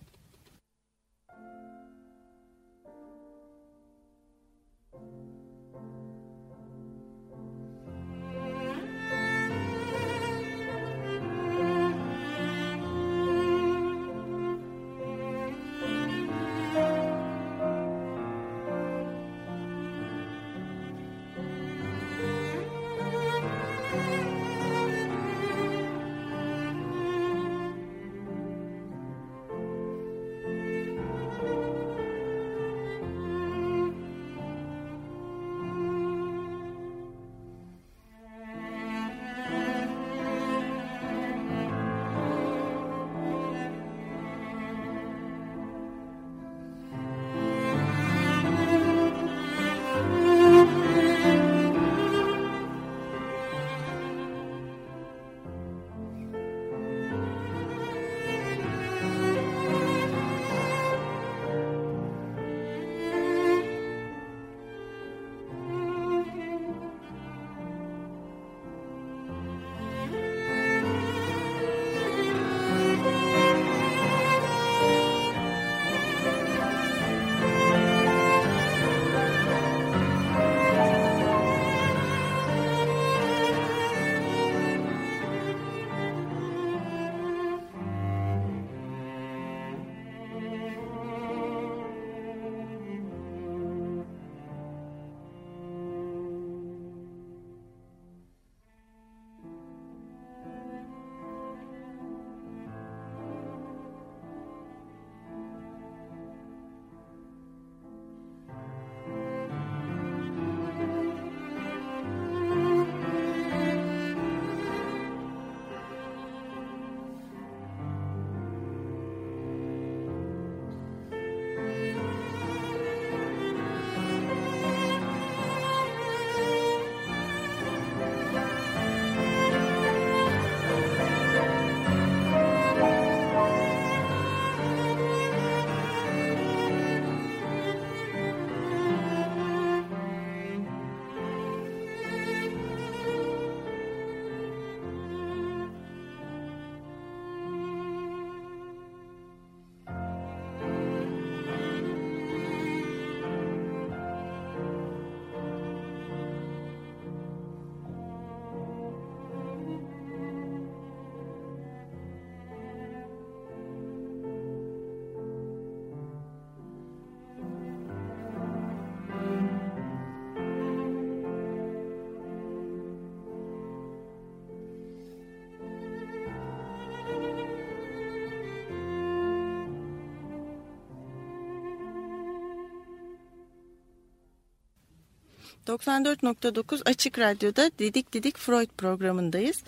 ...94.9 185.66 186.82
Açık 186.84 187.18
Radyo'da 187.18 187.70
Didik 187.78 188.12
Didik 188.12 188.38
Freud 188.38 188.68
programındayız. 188.78 189.58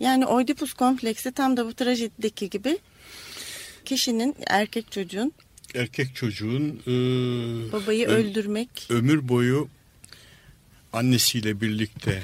Yani 0.00 0.26
Oidipus 0.26 0.72
kompleksi 0.72 1.32
tam 1.32 1.56
da 1.56 1.66
bu 1.66 1.74
trajedideki 1.74 2.50
gibi... 2.50 2.78
...kişinin, 3.84 4.36
erkek 4.46 4.92
çocuğun 4.92 5.32
erkek 5.74 6.16
çocuğun 6.16 6.82
e, 6.86 6.92
Babayı 7.72 8.06
ö- 8.08 8.14
öldürmek. 8.14 8.86
ömür 8.90 9.28
boyu 9.28 9.68
annesiyle 10.92 11.60
birlikte 11.60 12.22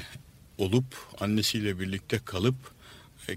olup 0.59 0.85
annesiyle 1.21 1.81
birlikte 1.81 2.21
kalıp 2.25 2.55
e, 3.29 3.33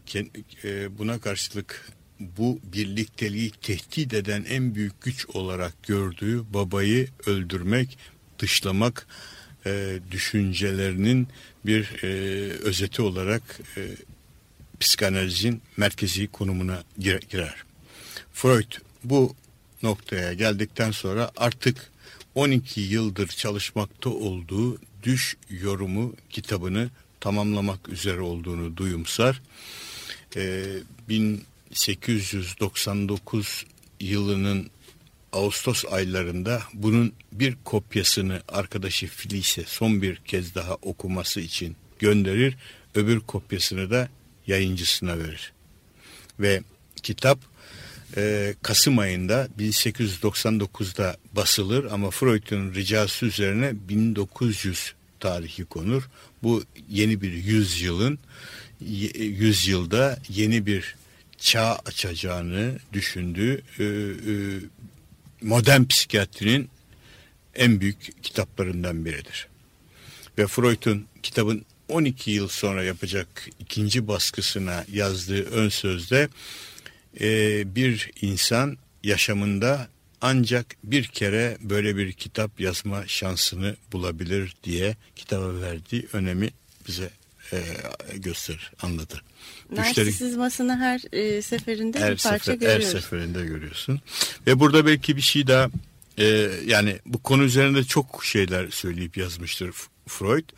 e, 0.64 0.98
buna 0.98 1.20
karşılık 1.20 1.92
bu 2.20 2.60
birlikteliği 2.64 3.52
tehdit 3.52 4.14
eden 4.14 4.46
en 4.50 4.76
büyük 4.76 5.02
güç 5.02 5.26
olarak 5.26 5.84
gördüğü 5.84 6.54
babayı 6.54 7.08
öldürmek, 7.26 7.98
dışlamak 8.40 9.08
e, 9.68 10.00
düşüncelerinin 10.12 11.28
bir 11.66 12.04
e, 12.04 12.08
özeti 12.52 13.02
olarak 13.02 13.60
e, 13.78 13.82
psikanalizin 14.80 15.62
merkezi 15.78 16.28
konumuna 16.28 16.84
gire- 17.00 17.30
girer. 17.30 17.56
Freud 18.34 18.72
bu 19.04 19.36
noktaya 19.84 20.34
geldikten 20.34 20.92
sonra 20.92 21.32
artık 21.38 21.92
12 22.36 22.82
yıldır 22.82 23.28
çalışmakta 23.28 24.10
olduğu 24.10 24.78
Düş 25.04 25.38
Yorumu 25.50 26.16
kitabını 26.30 26.90
tamamlamak 27.20 27.90
üzere 27.90 28.22
olduğunu 28.22 28.78
duyumsar. 28.78 29.42
Ee, 30.36 30.66
1899 31.10 33.66
yılının 34.00 34.70
Ağustos 35.38 35.86
aylarında 35.92 36.62
bunun 36.74 37.14
bir 37.32 37.56
kopyasını 37.64 38.42
arkadaşı 38.48 39.08
Felice 39.08 39.64
son 39.68 40.02
bir 40.02 40.16
kez 40.16 40.56
daha 40.56 40.74
okuması 40.74 41.40
için 41.40 41.76
gönderir. 42.00 42.58
Öbür 42.96 43.20
kopyasını 43.20 43.92
da 43.92 44.10
yayıncısına 44.48 45.20
verir. 45.20 45.54
Ve 46.40 46.62
kitap 47.04 47.40
e, 48.18 48.54
Kasım 48.62 49.00
ayında 49.00 49.48
1899'da 49.60 51.18
basılır 51.34 51.86
ama 51.92 52.12
Freud'un 52.12 52.74
ricası 52.74 53.26
üzerine 53.26 53.74
1900 53.90 54.94
tarihi 55.20 55.66
konur. 55.66 56.10
Bu 56.44 56.64
yeni 56.90 57.22
bir 57.22 57.32
yüzyılın 57.32 58.20
yüzyılda 59.20 60.20
yeni 60.30 60.66
bir 60.66 60.96
çağ 61.38 61.80
açacağını 61.86 62.80
düşündüğü 62.94 63.62
e, 63.80 63.84
e, 63.84 64.34
modern 65.42 65.84
psikiyatrinin 65.84 66.70
en 67.56 67.82
büyük 67.82 68.24
kitaplarından 68.24 69.06
biridir. 69.06 69.48
Ve 70.38 70.48
Freud'un 70.48 71.06
kitabın 71.24 71.66
12 71.90 72.32
yıl 72.32 72.48
sonra 72.48 72.84
yapacak 72.84 73.50
ikinci 73.60 74.08
baskısına 74.08 74.86
yazdığı 74.92 75.44
ön 75.44 75.70
sözde 75.70 76.30
e, 77.20 77.76
bir 77.76 78.12
insan 78.22 78.78
yaşamında 79.04 79.88
ancak 80.22 80.76
bir 80.84 81.04
kere 81.04 81.58
böyle 81.62 81.98
bir 81.98 82.14
kitap 82.14 82.60
yazma 82.60 83.08
şansını 83.08 83.76
bulabilir 83.92 84.56
diye 84.64 84.96
kitaba 85.16 85.62
verdiği 85.62 86.08
önemi 86.14 86.50
bize 86.88 87.10
e, 87.54 87.64
gösterir, 88.18 88.72
anlatır. 88.82 89.24
Narsisizmasını 89.72 90.78
her 90.78 91.02
e, 91.12 91.42
seferinde 91.42 92.00
her 92.00 92.12
bir 92.12 92.24
parça 92.24 92.52
sefer, 92.52 92.68
her 92.68 92.76
görüyoruz. 92.76 93.02
seferinde 93.02 93.46
görüyorsun. 93.46 94.02
Ve 94.48 94.60
burada 94.60 94.86
belki 94.86 95.16
bir 95.16 95.22
şey 95.22 95.48
daha 95.48 95.70
e, 96.18 96.26
yani 96.66 97.00
bu 97.06 97.24
konu 97.24 97.44
üzerinde 97.44 97.84
çok 97.84 98.26
şeyler 98.26 98.68
söyleyip 98.70 99.18
yazmıştır 99.18 99.74
Freud. 100.08 100.50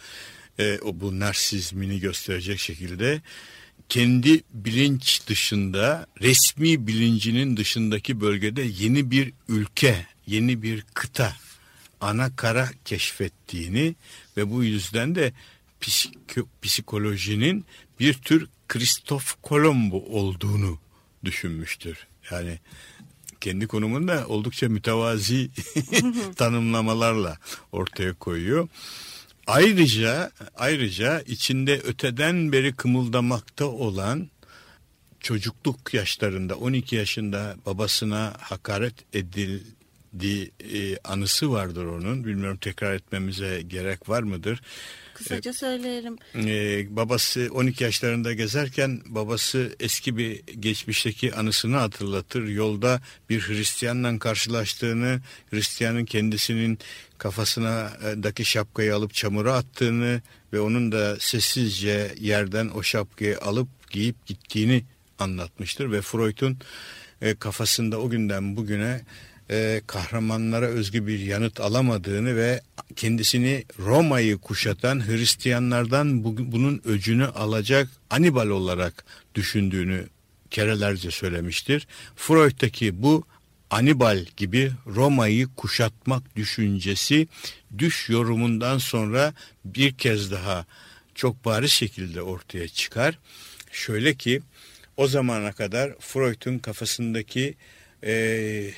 E, 0.60 0.80
o 0.80 1.00
bu 1.00 1.20
narsizmini 1.20 2.00
gösterecek 2.00 2.60
şekilde 2.60 3.22
kendi 3.90 4.44
bilinç 4.54 5.28
dışında 5.28 6.08
resmi 6.22 6.88
bilincinin 6.88 7.58
dışındaki 7.58 8.22
bölgede 8.22 8.62
yeni 8.62 9.12
bir 9.12 9.34
ülke, 9.48 10.06
yeni 10.28 10.62
bir 10.62 10.84
kıta, 10.94 11.36
ana 12.02 12.36
kara 12.36 12.70
keşfettiğini 12.86 13.96
ve 14.38 14.52
bu 14.52 14.64
yüzden 14.64 15.16
de 15.16 15.34
psikolojinin 16.62 17.66
bir 18.00 18.14
tür 18.14 18.48
Kristof 18.68 19.42
Kolombo 19.42 19.98
olduğunu 19.98 20.80
düşünmüştür. 21.26 22.08
Yani 22.32 22.60
kendi 23.42 23.68
konumunda 23.68 24.28
oldukça 24.28 24.70
mütevazi 24.70 25.50
tanımlamalarla 26.36 27.38
ortaya 27.72 28.14
koyuyor. 28.14 28.68
Ayrıca 29.48 30.32
ayrıca 30.56 31.22
içinde 31.22 31.80
öteden 31.80 32.52
beri 32.52 32.76
kımıldamakta 32.76 33.66
olan 33.66 34.30
çocukluk 35.20 35.94
yaşlarında 35.94 36.56
12 36.56 36.96
yaşında 36.96 37.56
babasına 37.66 38.34
hakaret 38.40 38.94
edildiği 39.14 40.52
e, 40.74 40.98
anısı 40.98 41.52
vardır 41.52 41.86
onun. 41.86 42.26
Bilmiyorum 42.26 42.58
tekrar 42.62 42.94
etmemize 42.94 43.62
gerek 43.62 44.10
var 44.10 44.24
mıdır? 44.24 44.62
Kısaca 45.20 45.54
söyleyelim. 45.54 46.18
Ee, 46.36 46.96
babası 46.96 47.50
12 47.52 47.84
yaşlarında 47.84 48.34
gezerken 48.34 49.02
babası 49.06 49.76
eski 49.80 50.18
bir 50.18 50.44
geçmişteki 50.60 51.36
anısını 51.36 51.78
hatırlatır. 51.78 52.48
Yolda 52.48 53.02
bir 53.30 53.42
Hristiyanla 53.42 54.20
karşılaştığını, 54.20 55.22
Hristiyanın 55.52 56.06
kendisinin 56.06 56.80
kafasındaki 57.18 58.46
şapkayı 58.46 58.96
alıp 58.96 59.14
çamura 59.14 59.54
attığını 59.54 60.22
ve 60.54 60.60
onun 60.60 60.92
da 60.92 61.20
sessizce 61.20 62.16
yerden 62.20 62.70
o 62.70 62.84
şapkayı 62.84 63.40
alıp 63.40 63.68
giyip 63.92 64.26
gittiğini 64.26 64.84
anlatmıştır. 65.20 65.92
Ve 65.92 66.02
Freud'un 66.02 66.58
e, 67.22 67.36
kafasında 67.36 68.00
o 68.00 68.10
günden 68.10 68.56
bugüne 68.56 69.02
e, 69.52 69.82
kahramanlara 69.88 70.66
özgü 70.66 71.08
bir 71.08 71.20
yanıt 71.20 71.60
alamadığını 71.60 72.36
ve 72.36 72.62
kendisini 72.96 73.66
Roma'yı 73.80 74.38
kuşatan 74.38 75.08
Hristiyanlardan 75.08 76.24
bu- 76.24 76.52
bunun 76.52 76.82
öcünü 76.86 77.26
alacak 77.28 77.88
Anibal 78.10 78.48
olarak 78.48 79.06
düşündüğünü 79.36 80.08
kerelerce 80.50 81.12
söylemiştir. 81.12 81.88
Freud'daki 82.16 83.02
bu 83.04 83.24
Anibal 83.70 84.26
gibi 84.38 84.72
Roma'yı 84.88 85.48
kuşatmak 85.56 86.36
düşüncesi 86.36 87.28
düş 87.78 88.10
yorumundan 88.10 88.78
sonra 88.78 89.34
bir 89.66 89.94
kez 89.94 90.32
daha 90.32 90.66
çok 91.16 91.46
bariz 91.46 91.72
şekilde 91.72 92.22
ortaya 92.22 92.68
çıkar. 92.68 93.20
Şöyle 93.72 94.14
ki 94.14 94.42
o 94.98 95.08
zamana 95.08 95.52
kadar 95.52 95.94
Freud'un 96.00 96.60
kafasındaki 96.60 97.56
eee 98.04 98.74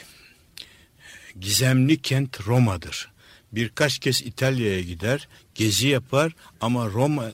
gizemli 1.40 2.02
kent 2.02 2.48
Roma'dır. 2.48 3.12
Birkaç 3.52 4.00
kez 4.00 4.22
İtalya'ya 4.22 4.82
gider, 4.82 5.28
gezi 5.56 5.88
yapar 5.88 6.36
ama 6.62 6.88
Roma 6.88 7.32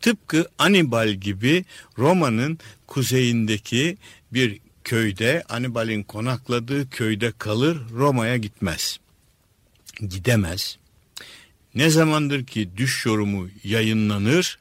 tıpkı, 0.00 0.48
Anibal 0.58 1.08
gibi 1.08 1.64
Roma'nın 1.98 2.58
kuzeyindeki 2.86 3.96
bir 4.32 4.60
köyde, 4.84 5.42
Anibal'in 5.48 6.02
konakladığı 6.02 6.90
köyde 6.90 7.32
kalır, 7.38 7.78
Roma'ya 7.90 8.36
gitmez. 8.36 8.98
Gidemez. 10.08 10.78
Ne 11.74 11.90
zamandır 11.90 12.46
ki 12.46 12.70
düş 12.76 13.06
yorumu 13.06 13.48
yayınlanır, 13.64 14.58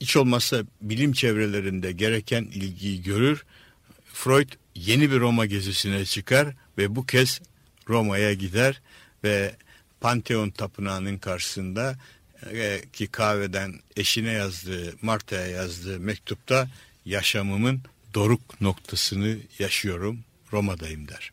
hiç 0.00 0.16
olmazsa 0.16 0.62
bilim 0.80 1.12
çevrelerinde 1.12 1.92
gereken 1.92 2.44
ilgiyi 2.44 3.02
görür. 3.02 3.44
Freud 4.12 4.48
yeni 4.74 5.10
bir 5.10 5.20
Roma 5.20 5.46
gezisine 5.46 6.04
çıkar 6.04 6.48
ve 6.78 6.96
bu 6.96 7.06
kez 7.06 7.40
Roma'ya 7.88 8.32
gider 8.32 8.80
ve 9.24 9.54
Pantheon 10.00 10.50
Tapınağı'nın 10.50 11.18
karşısında 11.18 11.98
e, 12.52 12.80
ki 12.92 13.06
kahveden 13.06 13.80
eşine 13.96 14.30
yazdığı, 14.30 14.94
Marta'ya 15.02 15.46
yazdığı 15.46 16.00
mektupta 16.00 16.68
yaşamımın 17.04 17.80
doruk 18.14 18.60
noktasını 18.60 19.36
yaşıyorum, 19.58 20.18
Roma'dayım 20.52 21.08
der. 21.08 21.32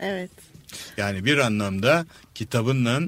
Evet. 0.00 0.30
Yani 0.96 1.24
bir 1.24 1.38
anlamda 1.38 2.06
kitabınla 2.34 3.00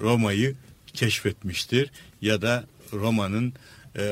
Roma'yı 0.00 0.54
keşfetmiştir 0.92 1.90
ya 2.20 2.42
da 2.42 2.64
Roma'nın 2.92 3.54
eee, 3.98 4.04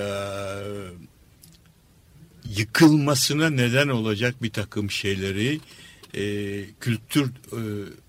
yıkılmasına 2.50 3.50
neden 3.50 3.88
olacak 3.88 4.42
bir 4.42 4.50
takım 4.50 4.90
şeyleri 4.90 5.61
eee, 6.14 6.64
kültür 6.80 7.24
eee, 7.52 7.59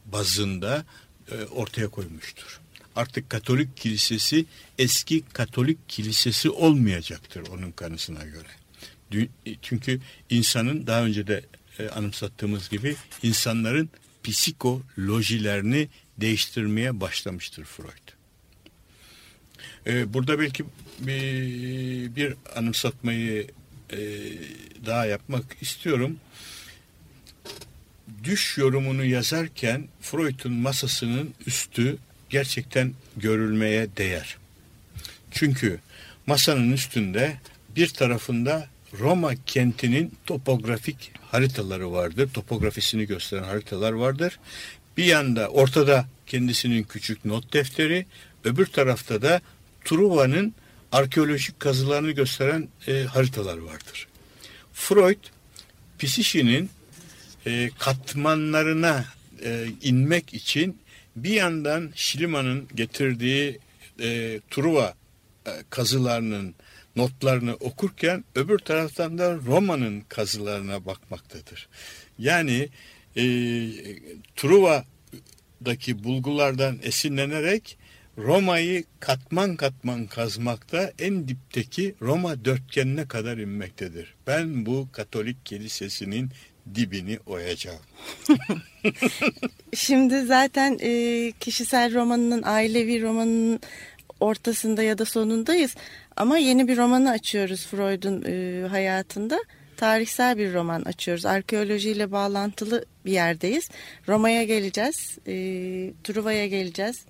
bazında 0.05 0.85
eee, 1.31 1.45
ortaya 1.45 1.87
koymuştur. 1.87 2.59
Artık 2.95 3.29
Katolik 3.29 3.77
Kilisesi 3.77 4.45
eski 4.79 5.23
Katolik 5.33 5.89
Kilisesi 5.89 6.49
olmayacaktır 6.49 7.43
onun 7.47 7.71
kanısına 7.71 8.23
göre. 8.23 8.47
Dü- 9.11 9.29
Çünkü 9.61 9.99
insanın 10.29 10.87
daha 10.87 11.03
önce 11.05 11.27
de 11.27 11.45
e, 11.79 11.89
anımsattığımız 11.89 12.69
gibi 12.69 12.95
insanların 13.23 13.89
psikolojilerini 14.23 15.87
değiştirmeye 16.17 16.99
başlamıştır 17.01 17.63
Freud. 17.65 18.15
E, 19.87 20.13
burada 20.13 20.39
belki 20.39 20.65
bir, 20.99 22.15
bir 22.15 22.33
anımsatmayı 22.55 23.47
e, 23.91 23.97
daha 24.85 25.05
yapmak 25.05 25.43
istiyorum. 25.61 26.17
düş 28.23 28.57
yorumunu 28.57 29.05
yazarken 29.05 29.87
Freud'un 30.01 30.53
masasının 30.53 31.33
üstü 31.45 31.97
gerçekten 32.29 32.93
görülmeye 33.17 33.87
değer. 33.97 34.37
Çünkü 35.31 35.79
masanın 36.27 36.71
üstünde 36.71 37.37
bir 37.75 37.87
tarafında 37.87 38.67
Roma 38.99 39.31
kentinin 39.45 40.13
topografik 40.25 41.11
haritaları 41.31 41.91
vardır. 41.91 42.29
Topografisini 42.33 43.05
gösteren 43.05 43.43
haritalar 43.43 43.91
vardır. 43.91 44.39
Bir 44.97 45.05
yanda 45.05 45.49
ortada 45.49 46.05
kendisinin 46.27 46.83
küçük 46.83 47.25
not 47.25 47.53
defteri, 47.53 48.05
öbür 48.43 48.65
tarafta 48.65 49.21
da 49.21 49.41
Truva'nın 49.85 50.53
arkeolojik 50.95 51.59
kazılarını 51.59 52.11
gösteren 52.11 52.67
e, 52.87 53.03
haritalar 53.03 53.57
vardır. 53.57 54.07
Freud 54.73 55.19
psişinin 55.99 56.69
e, 57.47 57.69
katmanlarına 57.79 59.05
e, 59.43 59.67
inmek 59.81 60.33
için 60.33 60.77
bir 61.15 61.29
yandan 61.29 61.91
Şiliman'ın 61.95 62.67
getirdiği 62.75 63.59
e, 63.99 64.39
Truva 64.51 64.93
e, 65.45 65.51
kazılarının 65.69 66.55
notlarını 66.95 67.53
okurken 67.53 68.23
öbür 68.35 68.59
taraftan 68.59 69.17
da 69.17 69.35
Roma'nın 69.35 70.01
kazılarına 70.01 70.85
bakmaktadır. 70.85 71.67
Yani 72.19 72.69
e, 73.15 73.23
Truva'daki 74.35 76.03
bulgulardan 76.03 76.79
esinlenerek 76.83 77.77
Roma'yı 78.17 78.83
katman 78.99 79.55
katman 79.55 80.05
kazmakta 80.05 80.91
en 80.99 81.27
dipteki 81.27 81.95
Roma 82.01 82.45
dörtgenine 82.45 83.07
kadar 83.07 83.37
inmektedir. 83.37 84.15
Ben 84.27 84.65
bu 84.65 84.87
Katolik 84.91 85.45
kilisesinin 85.45 86.29
dibini 86.75 87.19
oyacağım. 87.25 87.79
Şimdi 89.75 90.21
zaten 90.21 90.77
e, 90.81 91.31
kişisel 91.39 91.93
romanının, 91.93 92.43
ailevi 92.45 93.01
romanının 93.01 93.59
ortasında 94.19 94.83
ya 94.83 94.97
da 94.97 95.05
sonundayız. 95.05 95.75
Ama 96.15 96.37
yeni 96.37 96.67
bir 96.67 96.77
romanı 96.77 97.09
açıyoruz 97.09 97.67
Freud'un 97.67 98.23
e, 98.27 98.67
hayatında. 98.67 99.39
Tarihsel 99.77 100.37
bir 100.37 100.53
roman 100.53 100.81
açıyoruz. 100.81 101.25
Arkeolojiyle 101.25 102.11
bağlantılı 102.11 102.85
bir 103.05 103.11
yerdeyiz. 103.11 103.69
Roma'ya 104.07 104.43
geleceğiz. 104.43 105.17
E, 105.27 105.33
Truva'ya 106.03 106.47
geleceğiz. 106.47 107.05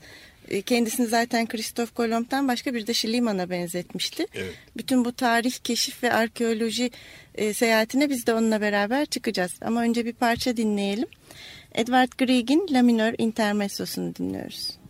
E, 0.50 0.62
kendisini 0.62 1.08
zaten 1.08 1.46
Kristof 1.46 1.94
Kolomb'dan 1.94 2.48
başka 2.48 2.74
bir 2.74 2.88
de 2.88 2.94
Schliemann 2.94 3.50
benzetmişti. 3.50 4.28
Evet. 4.34 4.54
Bütün 4.78 5.06
bu 5.06 5.14
tarih, 5.14 5.54
keşif 5.64 6.04
ve 6.04 6.14
arkeoloji 6.14 6.92
e, 7.36 7.54
seyahatine 7.54 8.10
biz 8.10 8.28
de 8.28 8.34
onunla 8.34 8.62
beraber 8.62 9.06
çıkacağız. 9.06 9.52
Ama 9.62 9.82
önce 9.82 10.06
bir 10.06 10.14
parça 10.14 10.58
dinleyelim. 10.58 11.08
Edward 11.76 12.12
Grieg'in 12.18 12.68
La 12.72 12.82
Minör 12.82 13.14
Intermezzo'sunu 13.18 14.16
dinliyoruz. 14.16 14.85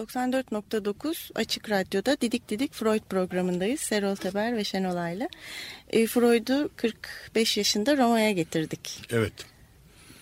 94.9 0.00 1.30
Açık 1.34 1.70
Radyo'da 1.70 2.20
Didik 2.20 2.48
Didik 2.48 2.72
Freud 2.74 3.00
programındayız. 3.08 3.80
Serol 3.80 4.16
Teber 4.16 4.56
ve 4.56 4.64
Şenolay'la. 4.64 5.28
E, 5.90 6.06
Freud'u 6.06 6.70
45 6.76 7.56
yaşında 7.56 7.96
Roma'ya 7.96 8.32
getirdik. 8.32 9.00
Evet. 9.10 9.32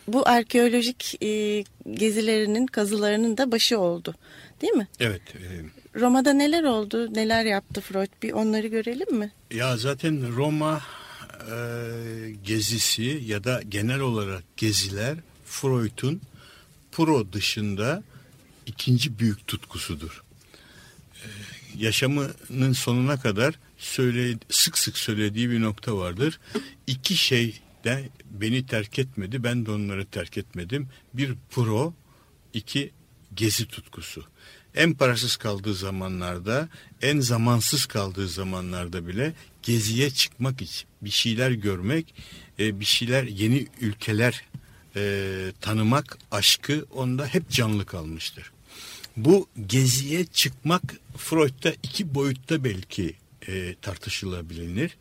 Bu 0.08 0.28
arkeolojik 0.28 1.22
e, 1.22 1.64
gezilerinin, 1.90 2.66
kazılarının 2.66 3.36
da 3.36 3.52
başı 3.52 3.78
oldu. 3.78 4.14
Değil 4.62 4.72
mi? 4.72 4.88
Evet. 5.00 5.22
E, 5.34 5.40
Roma'da 6.00 6.32
neler 6.32 6.62
oldu, 6.64 7.14
neler 7.14 7.44
yaptı 7.44 7.80
Freud? 7.80 8.10
Bir 8.22 8.32
onları 8.32 8.66
görelim 8.66 9.16
mi? 9.16 9.32
ya 9.50 9.76
zaten 9.76 10.36
Roma 10.36 10.80
e, 11.50 11.56
gezisi 12.44 13.22
ya 13.26 13.44
da 13.44 13.60
genel 13.68 14.00
olarak 14.00 14.42
geziler 14.56 15.16
Freud'un 15.46 16.20
Pro 16.92 17.32
dışında 17.32 18.02
ikinci 18.68 19.18
büyük 19.18 19.46
tutkusudur. 19.46 20.22
E, 21.14 21.26
yaşamının 21.76 22.72
sonuna 22.72 23.20
kadar 23.20 23.54
söyle, 23.78 24.38
sık 24.50 24.78
sık 24.78 24.98
söylediği 24.98 25.50
bir 25.50 25.60
nokta 25.60 25.96
vardır. 25.96 26.40
İki 26.86 27.16
şey 27.16 27.60
de 27.84 28.08
beni 28.30 28.66
terk 28.66 28.98
etmedi, 28.98 29.44
ben 29.44 29.66
de 29.66 29.70
onları 29.70 30.06
terk 30.06 30.38
etmedim. 30.38 30.88
Bir 31.14 31.34
pro, 31.50 31.94
iki 32.54 32.90
gezi 33.34 33.68
tutkusu. 33.68 34.24
En 34.74 34.94
parasız 34.94 35.36
kaldığı 35.36 35.74
zamanlarda, 35.74 36.68
en 37.02 37.20
zamansız 37.20 37.86
kaldığı 37.86 38.28
zamanlarda 38.28 39.06
bile 39.06 39.34
geziye 39.62 40.10
çıkmak 40.10 40.62
için 40.62 40.88
bir 41.02 41.10
şeyler 41.10 41.50
görmek, 41.50 42.14
e, 42.58 42.80
bir 42.80 42.84
şeyler 42.84 43.24
yeni 43.24 43.66
ülkeler 43.80 44.44
e, 44.96 45.52
tanımak 45.60 46.18
aşkı 46.30 46.86
onda 46.94 47.26
hep 47.26 47.50
canlı 47.50 47.86
kalmıştır. 47.86 48.52
Bu 49.18 49.48
geziye 49.66 50.24
çıkmak 50.24 50.82
Freud'da 51.16 51.72
iki 51.82 52.14
boyutta 52.14 52.64
belki 52.64 53.14
e, 53.48 53.74
tartışılabilir. 53.82 54.96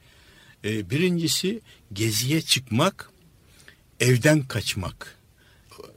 E, 0.63 0.89
birincisi 0.89 1.61
geziye 1.93 2.41
çıkmak, 2.41 3.09
evden 3.99 4.41
kaçmak. 4.41 5.17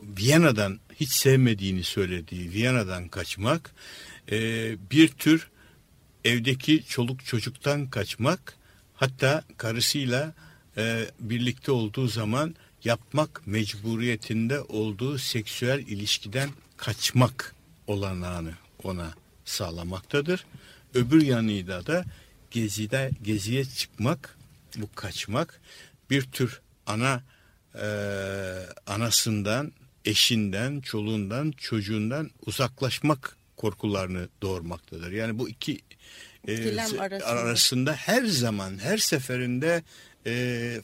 Viyana'dan 0.02 0.80
hiç 1.00 1.12
sevmediğini 1.12 1.84
söylediği 1.84 2.52
Viyana'dan 2.52 3.08
kaçmak, 3.08 3.74
e, 4.32 4.36
bir 4.90 5.08
tür 5.08 5.48
evdeki 6.24 6.84
çoluk 6.88 7.24
çocuktan 7.24 7.90
kaçmak, 7.90 8.56
hatta 8.94 9.44
karısıyla 9.56 10.34
e, 10.76 11.06
birlikte 11.20 11.72
olduğu 11.72 12.08
zaman 12.08 12.54
yapmak 12.84 13.46
mecburiyetinde 13.46 14.60
olduğu 14.60 15.18
seksüel 15.18 15.78
ilişkiden 15.78 16.50
kaçmak 16.76 17.59
olanağını 17.90 18.52
ona 18.82 19.14
sağlamaktadır. 19.44 20.46
Öbür 20.94 21.22
yanıyla 21.22 21.86
da 21.86 22.04
gezide 22.50 23.10
geziye 23.22 23.64
çıkmak, 23.64 24.38
bu 24.76 24.88
kaçmak 24.94 25.60
bir 26.10 26.22
tür 26.22 26.60
ana 26.86 27.22
e, 27.74 27.86
anasından, 28.86 29.72
eşinden, 30.04 30.80
çoluğundan, 30.80 31.50
çocuğundan 31.50 32.30
uzaklaşmak 32.46 33.36
korkularını 33.56 34.28
doğurmaktadır. 34.42 35.12
Yani 35.12 35.38
bu 35.38 35.48
iki 35.48 35.80
e, 36.48 36.80
arasında. 36.80 37.26
arasında 37.26 37.94
her 37.94 38.24
zaman, 38.24 38.78
her 38.78 38.98
seferinde 38.98 39.82
e, 40.26 40.32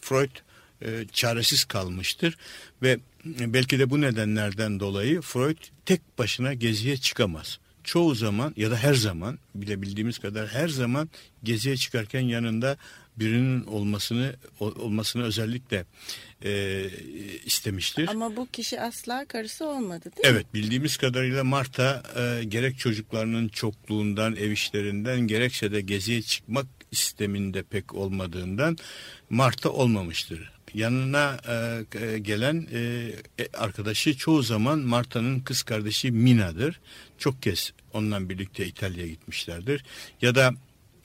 Freud 0.02 0.36
e, 0.82 1.06
çaresiz 1.12 1.64
kalmıştır 1.64 2.36
ve 2.82 2.98
belki 3.24 3.78
de 3.78 3.90
bu 3.90 4.00
nedenlerden 4.00 4.80
dolayı 4.80 5.20
Freud 5.20 5.58
tek 5.86 6.18
başına 6.18 6.54
geziye 6.54 6.96
çıkamaz. 6.96 7.58
Çoğu 7.84 8.14
zaman 8.14 8.54
ya 8.56 8.70
da 8.70 8.76
her 8.76 8.94
zaman 8.94 9.38
bilebildiğimiz 9.54 10.18
kadar 10.18 10.48
her 10.48 10.68
zaman 10.68 11.08
geziye 11.44 11.76
çıkarken 11.76 12.20
yanında 12.20 12.76
birinin 13.16 13.64
olmasını 13.64 14.34
olmasını 14.60 15.22
özellikle 15.22 15.84
e, 16.44 16.84
istemiştir. 17.44 18.08
Ama 18.08 18.36
bu 18.36 18.46
kişi 18.46 18.80
asla 18.80 19.24
karısı 19.24 19.66
olmadı 19.66 20.04
değil 20.04 20.14
mi? 20.16 20.22
Evet 20.24 20.54
bildiğimiz 20.54 20.96
kadarıyla 20.96 21.44
Marta 21.44 22.02
e, 22.16 22.44
gerek 22.44 22.78
çocuklarının 22.78 23.48
çokluğundan 23.48 24.36
ev 24.36 24.50
işlerinden 24.50 25.20
gerekse 25.20 25.72
de 25.72 25.80
geziye 25.80 26.22
çıkmak 26.22 26.66
isteminde 26.90 27.62
pek 27.62 27.94
olmadığından 27.94 28.76
Marta 29.30 29.70
olmamıştır. 29.70 30.55
Yanına 30.76 31.38
e, 31.94 32.18
gelen 32.18 32.66
e, 32.72 33.12
arkadaşı 33.54 34.16
çoğu 34.16 34.42
zaman 34.42 34.78
Marta'nın 34.78 35.40
kız 35.40 35.62
kardeşi 35.62 36.10
Mina'dır. 36.10 36.80
Çok 37.18 37.42
kez 37.42 37.72
onunla 37.92 38.28
birlikte 38.28 38.66
İtalya'ya 38.66 39.08
gitmişlerdir. 39.08 39.84
Ya 40.22 40.34
da 40.34 40.54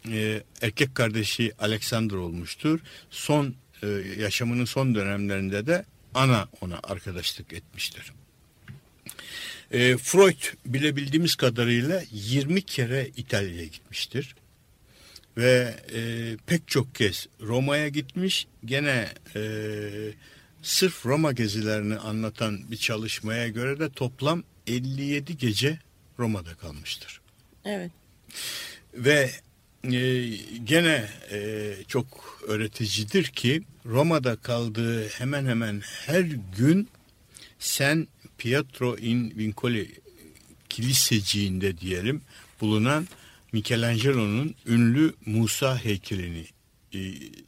e, 0.10 0.44
erkek 0.62 0.96
kardeşi 0.96 1.52
Alexander 1.60 2.16
olmuştur. 2.16 2.80
Son 3.10 3.56
e, 3.84 3.88
yaşamının 4.20 4.66
son 4.66 4.96
dönemlerinde 4.96 5.68
de 5.68 5.86
ana 6.14 6.48
ona 6.62 6.80
arkadaşlık 6.84 7.54
etmiştir. 7.54 8.14
E, 9.72 9.98
Freud 9.98 10.44
bilebildiğimiz 10.66 11.36
kadarıyla 11.36 12.04
20 12.12 12.62
kere 12.62 13.12
İtalya'ya 13.18 13.66
gitmiştir. 13.66 14.36
Ve 15.38 15.76
e, 15.94 16.02
pek 16.48 16.68
çok 16.68 16.96
kez 16.96 17.28
Roma'ya 17.42 17.88
gitmiş. 17.88 18.48
Gene 18.66 19.08
e, 19.36 19.42
sırf 20.62 21.06
Roma 21.06 21.32
gezilerini 21.32 21.96
anlatan 21.96 22.72
bir 22.72 22.78
çalışmaya 22.78 23.48
göre 23.48 23.80
de 23.80 23.90
toplam 23.90 24.44
57 24.68 25.38
gece 25.38 25.80
Roma'da 26.20 26.54
kalmıştır. 26.54 27.22
Evet. 27.66 27.92
Ve 28.94 29.32
e, 29.84 30.28
gene 30.64 31.10
e, 31.32 31.74
çok 31.88 32.40
öğreticidir 32.48 33.24
ki 33.24 33.64
Roma'da 33.86 34.36
kaldığı 34.36 35.08
hemen 35.08 35.46
hemen 35.46 35.82
her 36.06 36.22
gün 36.58 36.90
San 37.60 38.08
Pietro 38.38 38.98
in 38.98 39.38
Vincoli 39.38 39.92
kiliseciğinde 40.70 41.78
diyelim 41.78 42.22
bulunan 42.62 43.08
Michelangelo'nun 43.52 44.56
ünlü 44.66 45.14
Musa 45.26 45.78
heykelini 45.78 46.46
e, 46.94 47.00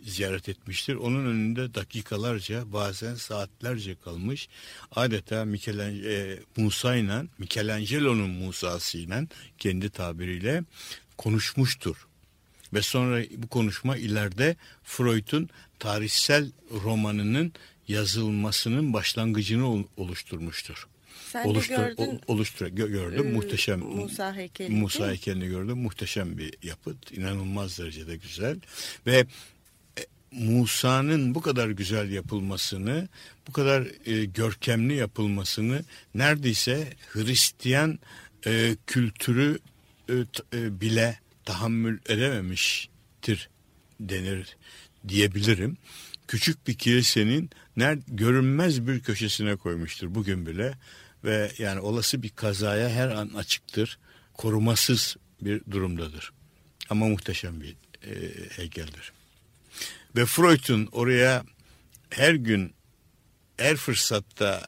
ziyaret 0.05 0.49
etmiştir. 0.49 0.95
Onun 0.95 1.25
önünde 1.25 1.73
dakikalarca 1.73 2.73
bazen 2.73 3.15
saatlerce 3.15 3.95
kalmış. 3.95 4.49
Adeta 4.91 5.45
Michelangelo, 5.45 6.09
e, 6.09 6.39
Musa 6.57 6.95
ile 6.95 7.23
Michelangelo'nun 7.37 8.29
Musa'sı 8.29 8.97
ile 8.97 9.27
kendi 9.57 9.89
tabiriyle 9.89 10.63
konuşmuştur. 11.17 12.07
Ve 12.73 12.81
sonra 12.81 13.23
bu 13.37 13.47
konuşma 13.47 13.97
ileride 13.97 14.55
Freud'un 14.83 15.49
tarihsel 15.79 16.51
romanının 16.71 17.53
yazılmasının 17.87 18.93
başlangıcını 18.93 19.85
oluşturmuştur. 19.97 20.87
Sen 21.33 21.45
Oluştur, 21.45 21.75
gördün. 21.75 22.21
oluştur, 22.27 22.65
gö- 22.67 22.91
gördüm. 22.91 23.27
Ee, 23.27 23.31
muhteşem. 23.31 23.79
Musa 23.79 24.35
heykeli, 24.35 24.69
Musa 24.69 25.09
heykelini 25.09 25.47
gördüm. 25.47 25.77
Muhteşem 25.77 26.37
bir 26.37 26.53
yapıt. 26.63 27.11
inanılmaz 27.11 27.79
derecede 27.79 28.15
güzel. 28.15 28.57
Ve 29.07 29.25
e, 29.99 30.01
Musa'nın 30.31 31.35
bu 31.35 31.41
kadar 31.41 31.69
güzel 31.69 32.11
yapılmasını, 32.11 33.07
bu 33.47 33.51
kadar 33.51 33.87
e, 34.05 34.25
görkemli 34.25 34.95
yapılmasını 34.95 35.83
neredeyse 36.15 36.93
Hristiyan 37.09 37.99
e, 38.45 38.75
kültürü 38.87 39.59
e, 40.09 40.13
e, 40.53 40.81
bile 40.81 41.19
tahammül 41.45 41.99
edememiştir 42.09 43.49
denir 43.99 44.57
diyebilirim. 45.07 45.77
Küçük 46.27 46.67
bir 46.67 46.73
kilisenin 46.73 47.49
ner 47.77 47.97
görünmez 48.07 48.87
bir 48.87 48.99
köşesine 48.99 49.55
koymuştur 49.55 50.15
bugün 50.15 50.45
bile 50.45 50.73
ve 51.23 51.51
yani 51.57 51.79
olası 51.79 52.23
bir 52.23 52.29
kazaya 52.29 52.89
her 52.89 53.09
an 53.09 53.27
açıktır. 53.27 53.99
Korumasız 54.33 55.17
bir 55.41 55.61
durumdadır. 55.71 56.33
Ama 56.89 57.07
muhteşem 57.07 57.61
bir 57.61 57.75
e, 58.07 58.33
heykeldir. 58.49 59.13
Ve 60.15 60.25
Freud'un 60.25 60.89
oraya 60.91 61.43
her 62.09 62.33
gün 62.33 62.73
her 63.57 63.75
fırsatta 63.75 64.67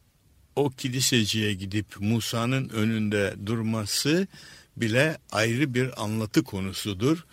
o 0.55 0.69
kiliseciye 0.69 1.53
gidip 1.53 1.85
Musa'nın 1.99 2.69
önünde 2.69 3.35
durması 3.45 4.27
bile 4.77 5.17
ayrı 5.31 5.73
bir 5.73 6.03
anlatı 6.03 6.43
konusudur. 6.43 7.25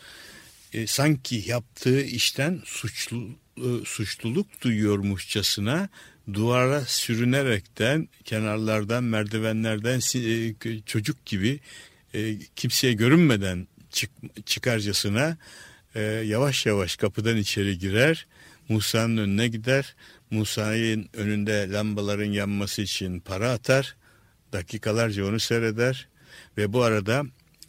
E, 0.73 0.87
sanki 0.87 1.45
yaptığı 1.47 2.03
işten 2.03 2.63
suçlu 2.65 3.29
e, 3.57 3.85
suçluluk 3.85 4.63
duyuyormuşçasına 4.63 5.89
duvara 6.33 6.81
sürünerekten 6.81 8.09
kenarlardan 8.25 9.05
merdivenlerden 9.05 10.01
e, 10.15 10.55
çocuk 10.87 11.27
gibi 11.27 11.61
e, 12.15 12.39
kimseye 12.57 12.93
görünmeden 12.93 13.67
çık, 13.91 14.11
çıkarcasına 14.47 15.37
e, 15.95 16.01
yavaş 16.03 16.67
yavaş 16.67 16.97
kapıdan 16.97 17.37
içeri 17.37 17.79
girer. 17.79 18.27
Musa'nın 18.69 19.17
önüne 19.17 19.49
gider. 19.49 19.95
Musa'nın 20.31 21.09
önünde 21.13 21.69
lambaların 21.71 22.33
yanması 22.33 22.83
için 22.83 23.21
para 23.21 23.51
atar. 23.51 23.97
Dakikalarca 24.53 25.27
onu 25.27 25.41
seyreder. 25.41 26.09
Ve 26.59 26.73
bu 26.73 26.83
arada 26.83 27.25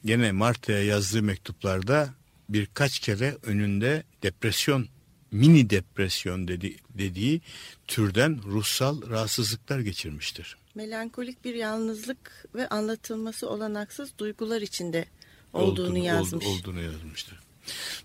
gene 0.06 0.32
Marta'ya 0.32 0.84
yazdığı 0.84 1.24
mektuplarda 1.24 2.14
birkaç 2.49 2.99
kere 2.99 3.38
önünde 3.43 4.04
depresyon, 4.24 4.88
mini 5.34 5.69
depresyon 5.69 6.47
dedi, 6.47 6.75
dediği 6.89 7.41
türden 7.88 8.39
ruhsal 8.43 9.09
rahatsızlıklar 9.09 9.79
geçirmiştir. 9.79 10.57
Melankolik 10.75 11.45
bir 11.45 11.55
yalnızlık 11.55 12.45
ve 12.55 12.67
anlatılması 12.67 13.49
olanaksız 13.49 14.09
duygular 14.17 14.61
içinde 14.61 15.05
olduğunu 15.53 15.71
Olduğunu- 15.88 15.97
yazmış. 15.97 16.45
ol- 16.45 16.59
olduğunu 16.59 16.81
yazmıştır. 16.81 17.39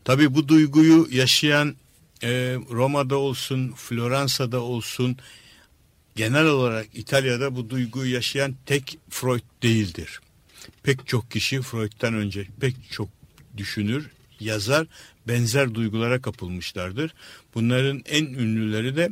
Tabii 0.04 0.34
bu 0.34 0.48
duyguyu 0.48 1.08
yaşayan 1.10 1.74
e, 2.22 2.28
Roma'da 2.70 3.16
olsun, 3.16 3.72
Floransa'da 3.76 4.60
olsun, 4.60 5.16
genel 6.16 6.46
olarak 6.46 6.86
İtalya'da 6.94 7.56
bu 7.56 7.70
duyguyu 7.70 8.12
yaşayan 8.14 8.54
tek 8.66 8.98
Freud 9.10 9.42
değildir. 9.62 10.20
Pek 10.82 11.06
çok 11.06 11.30
kişi 11.30 11.62
Freud'dan 11.62 12.14
önce 12.14 12.46
pek 12.60 12.76
çok 12.90 13.08
düşünür, 13.56 14.10
yazar, 14.40 14.86
benzer 15.28 15.74
duygulara 15.74 16.22
kapılmışlardır. 16.22 17.14
Bunların 17.54 18.02
en 18.06 18.24
ünlüleri 18.24 18.96
de 18.96 19.08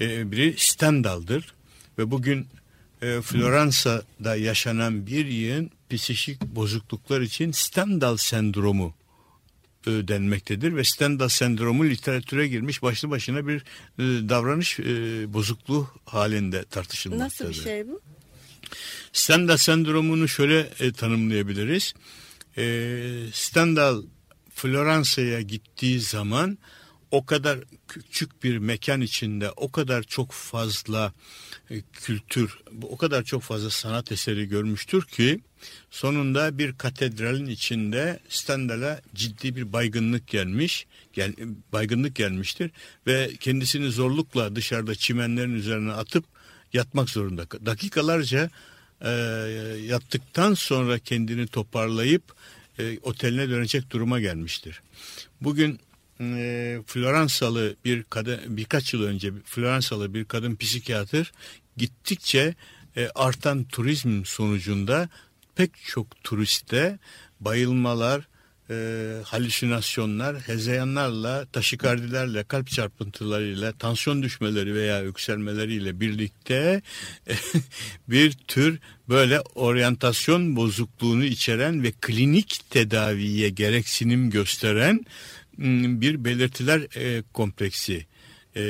e, 0.00 0.30
biri 0.32 0.54
Stendhal'dır 0.58 1.54
ve 1.98 2.10
bugün 2.10 2.46
e, 3.02 3.20
Floransa'da 3.20 4.36
yaşanan 4.36 5.06
bir 5.06 5.26
yığın 5.26 5.70
psikik 5.90 6.42
bozukluklar 6.42 7.20
için 7.20 7.52
Stendhal 7.52 8.16
sendromu 8.16 8.94
e, 9.86 9.90
denmektedir 9.90 10.76
ve 10.76 10.84
Stendhal 10.84 11.28
sendromu 11.28 11.84
literatüre 11.84 12.48
girmiş 12.48 12.82
başlı 12.82 13.10
başına 13.10 13.46
bir 13.46 13.60
e, 13.98 14.28
davranış 14.28 14.80
e, 14.80 14.84
bozukluğu 15.32 15.88
halinde 16.04 16.64
tartışılmaktadır. 16.64 17.44
Nasıl 17.44 17.48
bir 17.48 17.64
şey 17.64 17.88
bu? 17.88 18.00
Stendhal 19.12 19.56
sendromunu 19.56 20.28
şöyle 20.28 20.60
e, 20.80 20.92
tanımlayabiliriz. 20.92 21.94
E, 22.56 22.64
Stendhal 23.32 24.02
Floransa'ya 24.56 25.40
gittiği 25.40 26.00
zaman 26.00 26.58
o 27.10 27.26
kadar 27.26 27.58
küçük 27.88 28.42
bir 28.42 28.58
mekan 28.58 29.00
içinde 29.00 29.50
o 29.50 29.72
kadar 29.72 30.02
çok 30.02 30.32
fazla 30.32 31.12
e, 31.70 31.80
kültür, 31.92 32.58
o 32.82 32.96
kadar 32.96 33.22
çok 33.22 33.42
fazla 33.42 33.70
sanat 33.70 34.12
eseri 34.12 34.48
görmüştür 34.48 35.02
ki 35.04 35.40
sonunda 35.90 36.58
bir 36.58 36.72
katedralin 36.72 37.46
içinde 37.46 38.20
Stendhal'a 38.28 39.00
ciddi 39.14 39.56
bir 39.56 39.72
baygınlık 39.72 40.28
gelmiş, 40.28 40.86
gel, 41.12 41.34
baygınlık 41.72 42.16
gelmiştir 42.16 42.70
ve 43.06 43.30
kendisini 43.40 43.90
zorlukla 43.90 44.56
dışarıda 44.56 44.94
çimenlerin 44.94 45.54
üzerine 45.54 45.92
atıp 45.92 46.24
yatmak 46.72 47.10
zorunda. 47.10 47.50
Dakikalarca 47.50 48.50
e, 49.00 49.10
yattıktan 49.86 50.54
sonra 50.54 50.98
kendini 50.98 51.46
toparlayıp 51.46 52.22
e, 52.78 52.98
oteline 53.02 53.48
dönecek 53.48 53.90
duruma 53.90 54.20
gelmiştir. 54.20 54.82
Bugün 55.40 55.80
e, 56.20 56.78
Floransalı 56.86 57.76
bir 57.84 58.02
kadın 58.02 58.56
birkaç 58.56 58.94
yıl 58.94 59.02
önce 59.02 59.32
Floransalı 59.44 60.14
bir 60.14 60.24
kadın 60.24 60.56
psikiyatr 60.56 61.32
gittikçe 61.76 62.54
e, 62.96 63.08
artan 63.14 63.64
turizm 63.64 64.24
sonucunda 64.24 65.08
pek 65.54 65.70
çok 65.86 66.24
turiste 66.24 66.98
bayılmalar, 67.40 68.28
e, 68.70 69.16
halüsinasyonlar, 69.24 70.36
hezeyanlarla, 70.36 71.44
taşikardilerle, 71.44 72.44
kalp 72.44 72.68
çarpıntılarıyla, 72.68 73.72
tansiyon 73.72 74.22
düşmeleri 74.22 74.74
veya 74.74 75.00
yükselmeleriyle 75.00 76.00
birlikte 76.00 76.82
bir 78.08 78.32
tür 78.32 78.78
böyle 79.08 79.40
oryantasyon 79.40 80.56
bozukluğunu 80.56 81.24
içeren 81.24 81.82
ve 81.82 81.92
klinik 81.92 82.60
tedaviye 82.70 83.48
gereksinim 83.48 84.30
gösteren 84.30 85.06
bir 86.00 86.24
belirtiler 86.24 86.96
e, 86.96 87.22
kompleksi 87.32 88.06
e, 88.56 88.62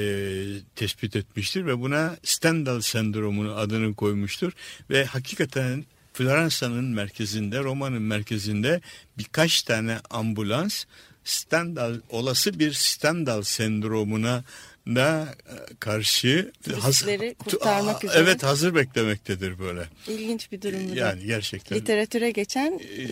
tespit 0.76 1.16
etmiştir 1.16 1.66
ve 1.66 1.80
buna 1.80 2.16
Stendhal 2.22 2.80
sendromunu 2.80 3.54
adını 3.54 3.94
koymuştur 3.94 4.52
ve 4.90 5.04
hakikaten 5.04 5.84
Floransa'nın 6.20 6.84
merkezinde, 6.84 7.58
Roma'nın 7.58 8.02
merkezinde 8.02 8.80
birkaç 9.18 9.62
tane 9.62 9.98
ambulans 10.10 10.84
Stendhal 11.24 11.94
olası 12.10 12.58
bir 12.58 12.72
Stendhal 12.72 13.42
sendromuna 13.42 14.44
da 14.86 15.28
e, 15.48 15.54
karşı 15.80 16.52
Turistleri 16.62 17.26
tu- 17.30 17.34
kurtarmak 17.34 18.04
üzere. 18.04 18.18
Evet 18.18 18.42
hazır 18.42 18.74
beklemektedir 18.74 19.58
böyle. 19.58 19.84
İlginç 20.08 20.52
bir 20.52 20.62
durum 20.62 20.90
da. 20.90 20.94
Yani 20.94 21.26
gerçekten 21.26 21.78
Literatüre 21.78 22.30
geçen 22.30 22.72
e, 22.72 22.98
bir- 22.98 23.08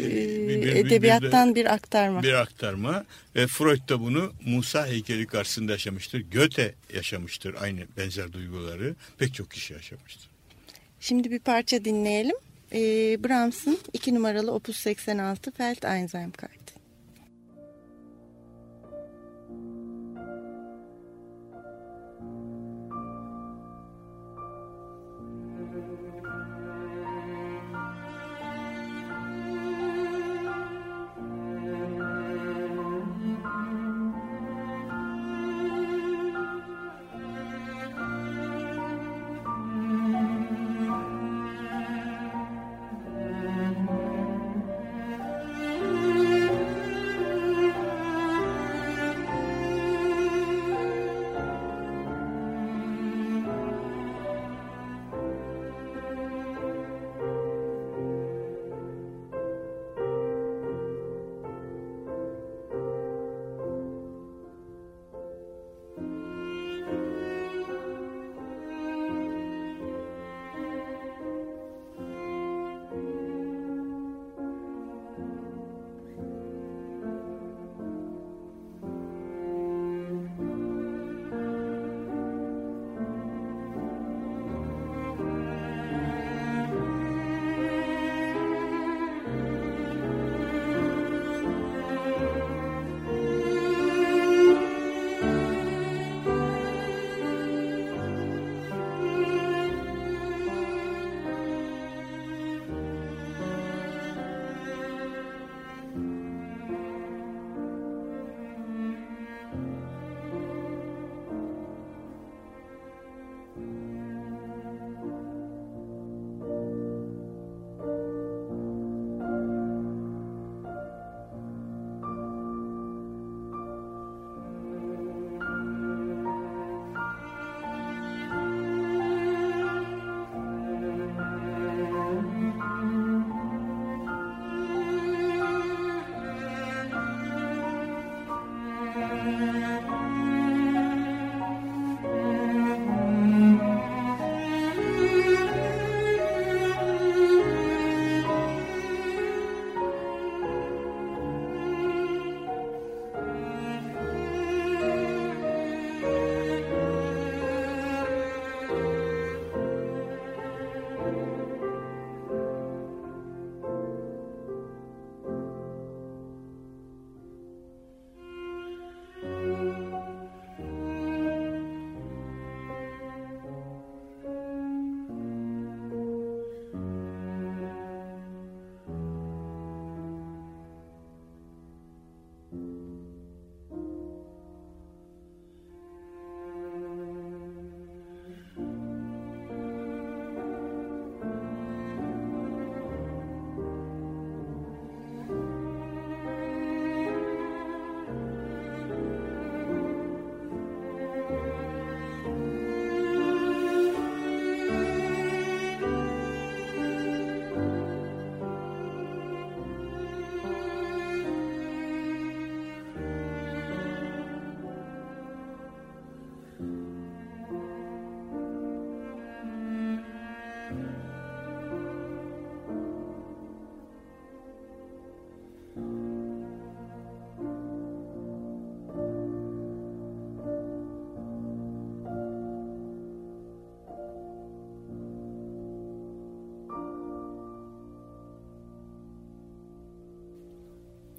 bir- 0.49 0.63
bir- 0.63 0.77
edebiyattan 0.77 1.55
bir 1.55 1.75
aktarma. 1.75 2.23
bir 2.23 2.33
aktarma 2.33 3.05
ve 3.37 3.47
Freud 3.47 3.89
da 3.89 4.01
bunu 4.01 4.33
Musa 4.47 4.87
heykeli 4.87 5.27
karşısında 5.27 5.73
yaşamıştır. 5.73 6.25
Goethe 6.33 6.75
yaşamıştır 6.95 7.55
aynı 7.61 7.81
benzer 7.97 8.33
duyguları. 8.33 8.95
Pek 9.19 9.35
çok 9.35 9.51
kişi 9.51 9.73
yaşamıştır. 9.73 10.29
Şimdi 11.01 11.31
bir 11.31 11.39
parça 11.41 11.85
dinleyelim. 11.85 12.37
E, 12.75 12.81
Brahms'ın 13.25 13.79
2 13.93 14.15
numaralı 14.15 14.53
Opus 14.53 14.77
86 14.77 15.51
Felt 15.51 15.85
Einsamkeit. 15.85 16.65
Thank 16.65 16.74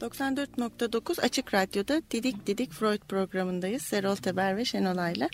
94.9 0.05 1.21
Açık 1.21 1.53
Radyo'da 1.53 2.01
Didik 2.11 2.47
Didik 2.47 2.71
Freud 2.73 2.99
programındayız. 3.09 3.81
Serol 3.81 4.15
Teber 4.15 4.57
ve 4.57 4.65
Şenolay'la. 4.65 5.29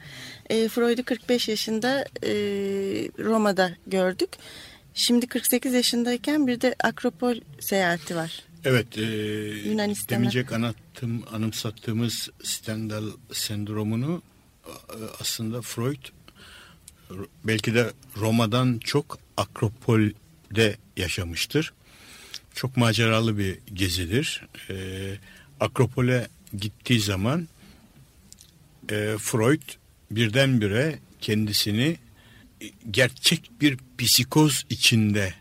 E, 0.49 0.67
Freud'u 0.67 1.03
45 1.03 1.47
yaşında 1.47 2.05
e, 2.23 2.31
Roma'da 3.19 3.71
gördük. 3.87 4.29
Şimdi 4.93 5.27
48 5.27 5.73
yaşındayken 5.73 6.47
bir 6.47 6.61
de 6.61 6.75
Akropol 6.83 7.35
seyahati 7.59 8.15
var. 8.15 8.43
Evet, 8.65 8.97
e, 8.97 9.01
Yunanistan'a. 9.69 10.17
demeyecek 10.17 10.51
anlattığım, 10.51 11.23
anımsattığımız 11.33 12.29
Stendhal 12.43 13.05
sendromunu 13.33 14.21
e, 14.65 14.71
aslında 15.19 15.61
Freud 15.61 16.03
belki 17.43 17.73
de 17.73 17.91
Roma'dan 18.17 18.79
çok 18.79 19.19
Akropol'de 19.37 20.77
yaşamıştır. 20.97 21.73
Çok 22.55 22.77
maceralı 22.77 23.37
bir 23.37 23.59
gezidir. 23.73 24.41
E, 24.69 24.75
Akropol'e 25.59 26.27
gittiği 26.57 26.99
zaman 26.99 27.47
e, 28.91 29.15
Freud 29.19 29.61
birdenbire 30.11 30.99
kendisini 31.21 31.97
gerçek 32.91 33.51
bir 33.61 33.77
psikoz 33.97 34.63
içinde 34.69 35.33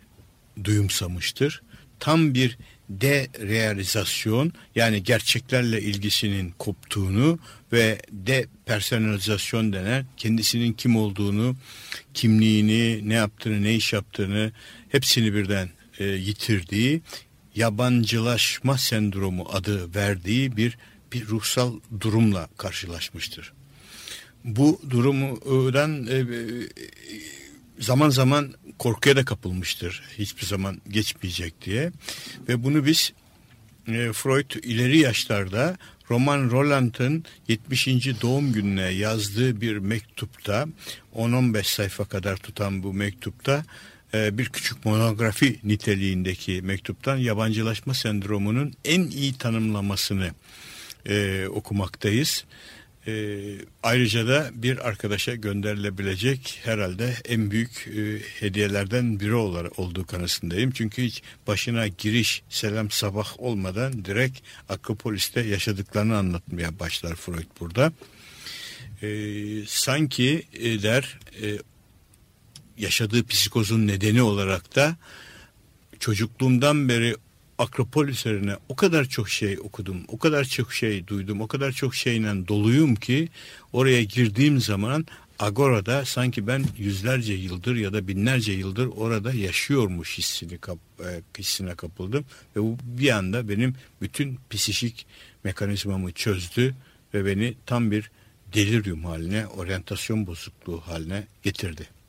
duyumsamıştır. 0.65 1.63
Tam 2.01 2.35
bir 2.35 2.59
derealizasyon 2.91 4.53
yani 4.75 5.03
gerçeklerle 5.03 5.83
ilgisinin 5.83 6.55
koptuğunu 6.59 7.39
ve 7.73 8.03
depersonalizasyon 8.13 9.73
denen 9.73 10.07
kendisinin 10.17 10.73
kim 10.73 10.97
olduğunu, 10.97 11.57
kimliğini, 12.15 13.09
ne 13.09 13.15
yaptığını, 13.15 13.63
ne 13.63 13.75
iş 13.75 13.93
yaptığını 13.93 14.53
hepsini 14.89 15.35
birden 15.35 15.71
e, 16.01 16.05
yitirdiği 16.05 17.03
yabancılaşma 17.55 18.79
sendromu 18.79 19.49
adı 19.53 19.95
verdiği 19.95 20.57
bir 20.57 20.79
bir 21.13 21.27
ruhsal 21.27 21.81
durumla 22.01 22.49
karşılaşmıştır. 22.57 23.53
Bu 24.45 24.81
durumdan 24.91 26.07
e, 26.07 26.15
e, 26.15 26.27
zaman 27.79 28.11
zaman 28.11 28.55
korkuya 28.79 29.17
da 29.17 29.25
kapılmıştır. 29.25 30.03
Hiçbir 30.19 30.47
zaman 30.47 30.81
geçmeyecek 30.89 31.65
diye. 31.65 31.93
Ve 32.49 32.65
bunu 32.65 32.87
biz 32.87 33.13
e, 33.89 34.13
Freud 34.13 34.51
ileri 34.65 34.99
yaşlarda 34.99 35.77
Roman 36.11 36.51
Roland'ın 36.51 37.25
70. 37.49 37.87
doğum 38.23 38.53
gününe 38.53 38.89
yazdığı 38.89 39.61
bir 39.61 39.77
mektupta 39.77 40.67
10-15 41.15 41.75
sayfa 41.75 42.05
kadar 42.05 42.37
tutan 42.37 42.83
bu 42.83 42.93
mektupta 42.93 43.65
bir 44.15 44.49
küçük 44.49 44.85
monografi 44.85 45.61
niteliğindeki 45.65 46.63
mektuptan 46.63 47.17
yabancılaşma 47.17 47.95
sendromunun 47.95 48.75
en 48.85 49.03
iyi 49.03 49.39
tanımlamasını 49.39 50.31
e, 51.07 51.47
okumaktayız. 51.47 52.45
E, 53.07 53.13
ayrıca 53.83 54.29
da 54.29 54.51
bir 54.55 54.89
arkadaşa 54.89 55.35
gönderilebilecek 55.35 56.61
herhalde 56.65 57.15
en 57.29 57.51
büyük 57.51 57.89
e, 57.89 58.19
hediyelerden 58.41 59.21
biri 59.21 59.35
olarak 59.35 59.79
olduğu 59.79 60.07
kanısındayım. 60.07 60.71
Çünkü 60.71 61.03
hiç 61.03 61.23
başına 61.47 61.87
giriş 61.87 62.43
selam 62.49 62.91
sabah 62.91 63.41
olmadan 63.41 64.05
direkt 64.05 64.41
Akropolis'te 64.69 65.41
yaşadıklarını 65.41 66.17
anlatmaya 66.17 66.79
başlar 66.79 67.15
Freud 67.15 67.47
burada. 67.61 67.93
E, 69.03 69.09
sanki 69.67 70.43
e, 70.53 70.83
der 70.83 71.19
e, 71.43 71.59
yaşadığı 72.81 73.27
psikozun 73.27 73.87
nedeni 73.87 74.23
olarak 74.23 74.77
da 74.77 74.97
çocukluğumdan 76.01 76.89
beri 76.89 77.17
Akropol 77.59 78.09
üzerine 78.09 78.57
o 78.69 78.77
kadar 78.77 79.05
çok 79.05 79.29
şey 79.29 79.59
okudum, 79.59 80.05
o 80.09 80.19
kadar 80.19 80.45
çok 80.45 80.75
şey 80.75 81.07
duydum, 81.07 81.41
o 81.41 81.49
kadar 81.49 81.73
çok 81.73 81.95
şeyle 81.95 82.49
doluyum 82.49 82.95
ki 82.95 83.29
oraya 83.73 84.03
girdiğim 84.03 84.61
zaman 84.61 85.07
Agora'da 85.39 86.05
sanki 86.05 86.47
ben 86.47 86.65
yüzlerce 86.79 87.33
yıldır 87.33 87.77
ya 87.77 87.93
da 87.93 88.09
binlerce 88.09 88.53
yıldır 88.53 88.87
orada 88.87 89.33
yaşıyormuş 89.33 90.19
hissini 90.19 90.59
kap, 90.59 90.79
e, 91.01 91.21
hissine 91.39 91.75
kapıldım 91.75 92.25
ve 92.57 92.61
bu 92.61 92.77
bir 92.85 93.11
anda 93.11 93.49
benim 93.49 93.75
bütün 94.03 94.39
psikik 94.51 95.07
mekanizmamı 95.45 96.13
çözdü 96.13 96.75
ve 97.15 97.27
beni 97.27 97.55
tam 97.67 97.91
bir 97.91 98.11
delirium 98.55 99.05
haline, 99.05 99.47
oryantasyon 99.47 100.27
bozukluğu 100.27 100.81
haline 100.81 101.27
getirdi. 101.43 102.00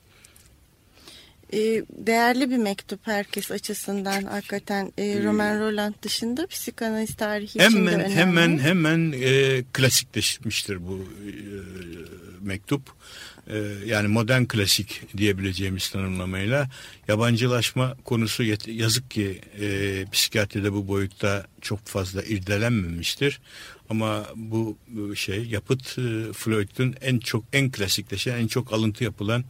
E, 1.54 1.60
değerli 1.90 2.52
bir 2.52 2.58
mektup 2.58 3.00
herkes 3.08 3.52
açısından 3.52 4.24
hakikaten 4.24 4.94
e, 4.98 5.24
Roman 5.24 5.60
Roland 5.60 5.94
dışında 6.02 6.48
psikanaliz 6.48 7.16
tarihi 7.16 7.60
hemen, 7.60 7.72
için 7.72 7.86
de 7.86 7.92
önemli. 7.92 8.16
Hemen 8.16 8.60
hemen 8.60 9.14
e, 9.22 9.64
klasikleşmiştir 9.74 10.88
bu 10.88 10.98
e, 10.98 11.32
mektup. 12.42 12.82
E, 13.48 13.58
yani 13.86 14.08
modern 14.08 14.44
klasik 14.44 15.18
diyebileceğimiz 15.18 15.90
tanımlamayla 15.90 16.70
yabancılaşma 17.08 17.98
konusu 18.06 18.44
yazık 18.68 19.12
ki 19.12 19.42
e, 19.60 20.06
psikiyatride 20.12 20.74
bu 20.74 20.88
boyutta 20.88 21.46
çok 21.62 21.86
fazla 21.86 22.24
irdelenmemiştir. 22.24 23.40
Ama 23.90 24.26
bu 24.36 24.78
şey 25.16 25.46
yapıt 25.46 25.82
e, 25.82 26.34
Freud'un 26.34 26.96
en 27.02 27.20
çok 27.20 27.44
en 27.54 27.72
klasikleşen, 27.72 28.38
en 28.38 28.48
çok 28.48 28.74
alıntı 28.74 29.04
yapılan 29.04 29.44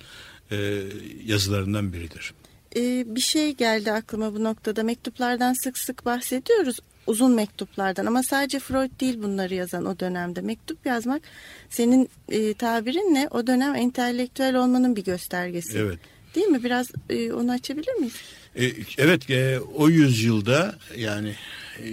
e, 0.51 0.83
yazılarından 1.25 1.93
biridir. 1.93 2.33
Ee, 2.75 3.03
bir 3.07 3.21
şey 3.21 3.55
geldi 3.55 3.91
aklıma 3.91 4.33
bu 4.33 4.43
noktada. 4.43 4.83
Mektuplardan 4.83 5.53
sık 5.53 5.77
sık 5.77 6.05
bahsediyoruz. 6.05 6.79
Uzun 7.07 7.31
mektuplardan 7.31 8.05
ama 8.05 8.23
sadece 8.23 8.59
Freud 8.59 8.99
değil 8.99 9.23
bunları 9.23 9.53
yazan 9.53 9.85
o 9.85 9.99
dönemde. 9.99 10.41
Mektup 10.41 10.85
yazmak 10.85 11.21
senin 11.69 12.09
e, 12.29 12.53
tabirinle 12.53 13.27
o 13.31 13.47
dönem 13.47 13.75
entelektüel 13.75 14.55
olmanın 14.55 14.95
bir 14.95 15.03
göstergesi. 15.03 15.77
Evet. 15.77 15.99
Değil 16.35 16.47
mi? 16.47 16.63
Biraz 16.63 16.91
e, 17.09 17.33
onu 17.33 17.51
açabilir 17.51 17.93
miyiz? 17.93 18.13
E, 18.55 18.65
evet 18.97 19.29
e, 19.29 19.59
o 19.59 19.89
yüzyılda 19.89 20.75
yani 20.97 21.35
e, 21.83 21.89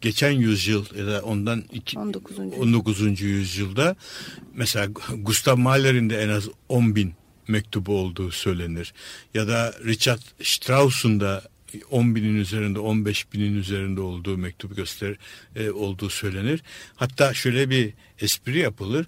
geçen 0.00 0.30
yüzyıl 0.30 0.84
ya 0.98 1.06
da 1.06 1.22
ondan 1.22 1.64
iki, 1.72 1.98
19. 1.98 2.38
19. 2.38 3.20
yüzyılda 3.20 3.96
mesela 4.54 4.88
Gustav 5.18 5.56
Mahler'in 5.56 6.10
de 6.10 6.22
en 6.22 6.28
az 6.28 6.48
10 6.68 6.96
bin 6.96 7.12
mektubu 7.50 7.98
olduğu 7.98 8.30
söylenir. 8.30 8.94
Ya 9.34 9.48
da 9.48 9.74
Richard 9.84 10.20
Strauss'un 10.42 11.20
da 11.20 11.42
10 11.90 12.14
binin 12.14 12.36
üzerinde 12.36 12.78
15 12.78 13.32
binin 13.32 13.56
üzerinde 13.56 14.00
olduğu 14.00 14.38
mektup 14.38 14.76
göster 14.76 15.16
e, 15.56 15.70
olduğu 15.70 16.10
söylenir. 16.10 16.62
Hatta 16.96 17.34
şöyle 17.34 17.70
bir 17.70 17.92
espri 18.20 18.58
yapılır. 18.58 19.06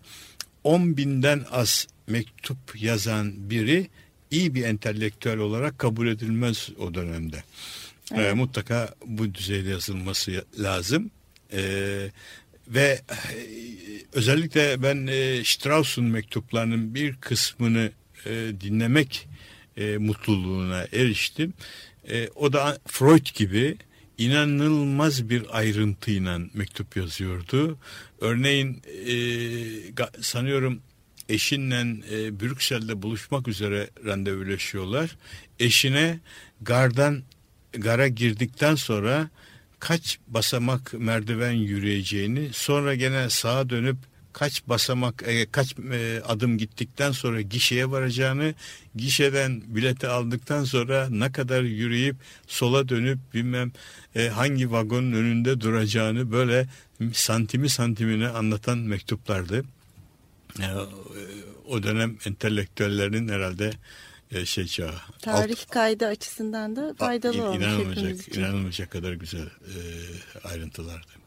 10 0.65 0.97
binden 0.97 1.45
az 1.51 1.87
mektup 2.07 2.83
yazan 2.83 3.51
biri 3.51 3.89
iyi 4.31 4.55
bir 4.55 4.65
entelektüel 4.65 5.39
olarak 5.39 5.79
kabul 5.79 6.09
edilmez 6.09 6.69
o 6.79 6.95
dönemde. 6.95 7.37
E, 7.37 7.43
evet. 8.15 8.31
E, 8.31 8.35
mutlaka 8.35 8.95
bu 9.07 9.35
düzeyde 9.35 9.69
yazılması 9.69 10.45
lazım. 10.59 11.11
E, 11.53 11.63
ve 12.69 13.01
e, 13.11 13.37
özellikle 14.13 14.83
ben 14.83 15.07
e, 15.07 15.45
Strauss'un 15.45 16.05
mektuplarının 16.05 16.95
bir 16.95 17.17
kısmını 17.17 17.91
e, 18.27 18.61
dinlemek 18.61 19.29
e, 19.77 19.99
mutluluğuna 19.99 20.87
eriştim. 20.93 21.55
E, 22.09 22.29
o 22.29 22.53
da 22.53 22.79
Freud 22.87 23.27
gibi 23.35 23.77
inanılmaz 24.19 25.29
bir 25.29 25.59
ayrıntıyla 25.59 26.41
mektup 26.55 26.97
yazıyordu. 26.97 27.79
Örneğin 28.21 28.83
e, 29.07 29.15
sanıyorum 30.21 30.81
eşinle 31.29 31.81
e, 32.11 32.41
Brüksel'de 32.41 33.03
buluşmak 33.03 33.49
üzere 33.49 33.91
randevuleşiyorlar. 34.05 35.17
Eşine 35.59 36.21
gardan 36.61 37.23
gara 37.73 38.09
girdikten 38.09 38.75
sonra 38.75 39.31
kaç 39.79 40.19
basamak 40.27 40.95
merdiven 40.95 41.53
yürüyeceğini 41.53 42.49
sonra 42.53 42.95
gene 42.95 43.31
sağa 43.31 43.71
dönüp 43.71 43.97
kaç 44.33 44.63
basamak 44.67 45.23
e, 45.27 45.47
kaç 45.47 45.79
e, 45.93 46.23
adım 46.29 46.59
gittikten 46.59 47.13
sonra 47.13 47.41
gişeye 47.41 47.91
varacağını 47.91 48.55
gişeden 48.97 49.63
bileti 49.67 50.09
aldıktan 50.09 50.65
sonra 50.65 51.09
ne 51.11 51.33
kadar 51.33 51.63
yürüyüp 51.63 52.17
sola 52.47 52.89
dönüp 52.89 53.19
bilmem 53.35 53.73
e, 54.15 54.29
hangi 54.29 54.73
vagonun 54.73 55.13
önünde 55.13 55.61
duracağını 55.61 56.33
böyle 56.33 56.67
santimi 57.13 57.69
santimine 57.69 58.29
anlatan 58.29 58.79
mektuplardı. 58.79 59.65
E, 60.61 60.67
o 61.69 61.83
dönem 61.83 62.17
entelektüellerin 62.27 63.29
herhalde 63.29 63.73
e, 64.31 64.47
şey 64.47 64.67
çağı. 64.67 64.95
Tarih 65.23 65.57
alt, 65.61 65.71
kaydı 65.71 66.07
açısından 66.07 66.77
da 66.77 66.95
faydalı 66.95 67.37
in, 67.37 67.41
olmuş 67.41 67.65
inanılmayacak, 67.65 68.37
inanılmayacak 68.37 68.91
kadar 68.91 69.13
güzel 69.13 69.47
e, 69.47 69.77
ayrıntılardı. 70.45 71.22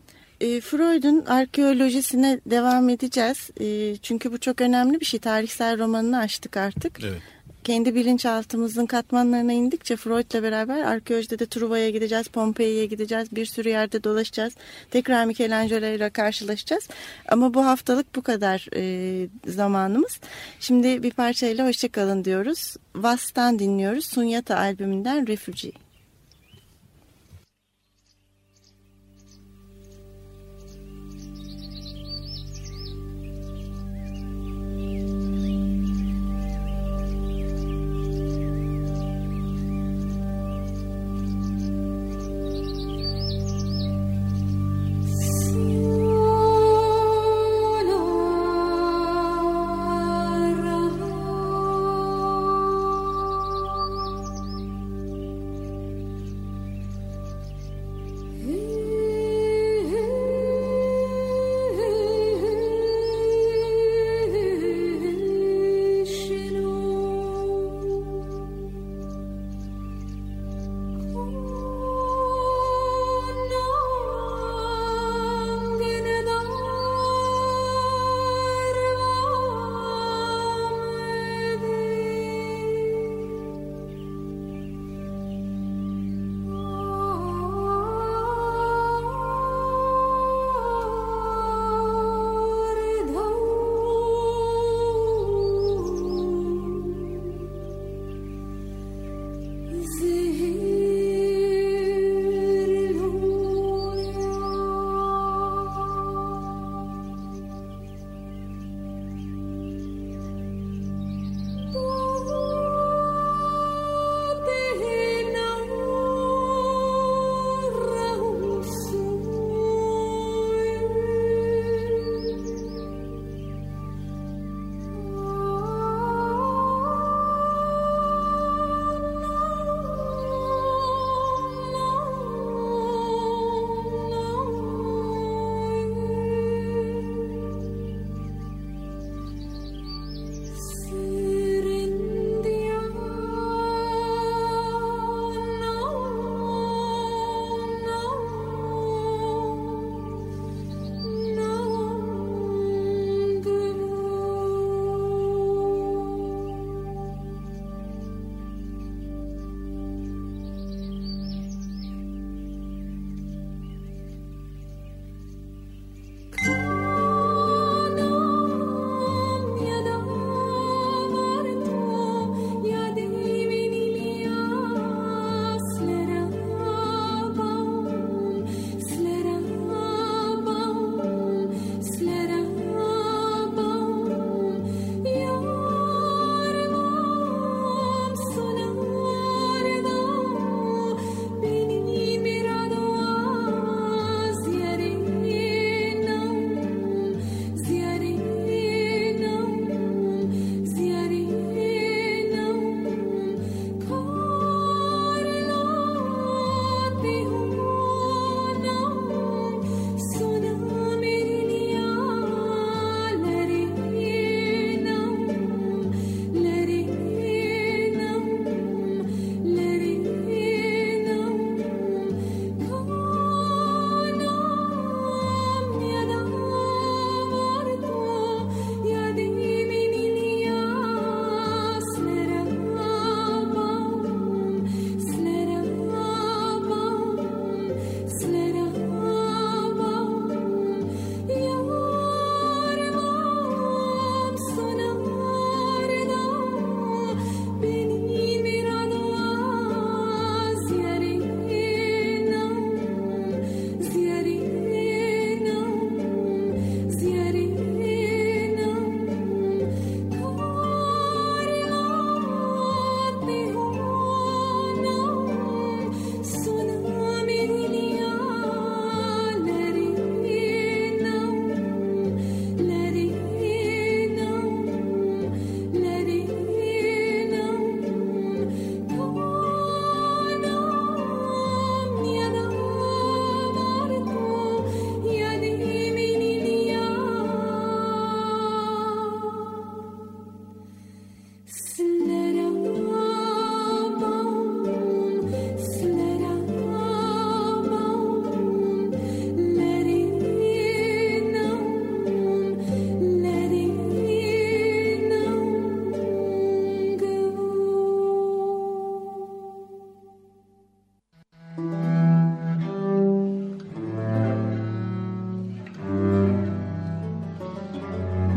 E, 0.45 0.61
Freud'un 0.61 1.25
arkeolojisine 1.25 2.39
devam 2.45 2.89
edeceğiz. 2.89 3.49
E, 3.59 3.97
çünkü 3.97 4.31
bu 4.31 4.37
çok 4.37 4.61
önemli 4.61 4.99
bir 4.99 5.05
şey. 5.05 5.19
Tarihsel 5.19 5.79
romanını 5.79 6.17
açtık 6.17 6.57
artık. 6.57 6.99
Evet. 7.03 7.21
kendi 7.63 7.95
bilinçaltımızın 7.95 8.85
katmanlarına 8.85 9.53
indikçe 9.53 9.95
Freud'la 9.95 10.43
beraber 10.43 10.81
arkeolojide 10.81 11.39
de 11.39 11.45
Truva'ya 11.45 11.89
gideceğiz, 11.89 12.27
Pompei'ye 12.27 12.85
gideceğiz, 12.85 13.27
bir 13.31 13.45
sürü 13.45 13.69
yerde 13.69 14.03
dolaşacağız. 14.03 14.53
Tekrar 14.91 15.25
Michelangelo 15.25 15.85
ile 15.85 16.09
karşılaşacağız. 16.09 16.89
Ama 17.29 17.53
bu 17.53 17.65
haftalık 17.65 18.15
bu 18.15 18.21
kadar 18.21 18.67
e, 18.75 19.27
zamanımız. 19.47 20.19
Şimdi 20.59 21.03
bir 21.03 21.11
parçayla 21.11 21.67
hoşçakalın 21.67 22.25
diyoruz. 22.25 22.75
Vast'tan 22.95 23.59
dinliyoruz. 23.59 24.05
Sunyata 24.05 24.57
albümünden 24.57 25.27
Refugee. 25.27 25.84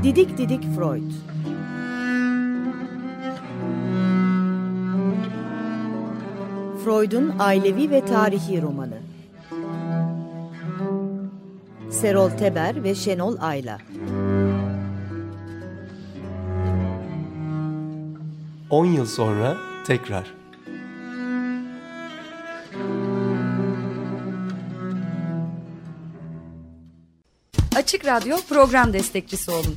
Didik 0.08 0.38
Didik 0.38 0.62
Freud 0.76 1.12
Freud'un 6.84 7.34
ailevi 7.38 7.90
ve 7.90 8.04
tarihi 8.04 8.62
romanı 8.62 8.98
Serol 11.90 12.30
Teber 12.30 12.84
ve 12.84 12.94
Şenol 12.94 13.36
Ayla 13.40 13.78
10 18.70 18.84
yıl 18.84 19.06
sonra 19.06 19.56
tekrar. 19.86 20.34
Açık 27.76 28.06
Radyo 28.06 28.36
program 28.48 28.92
destekçisi 28.92 29.50
olun. 29.50 29.76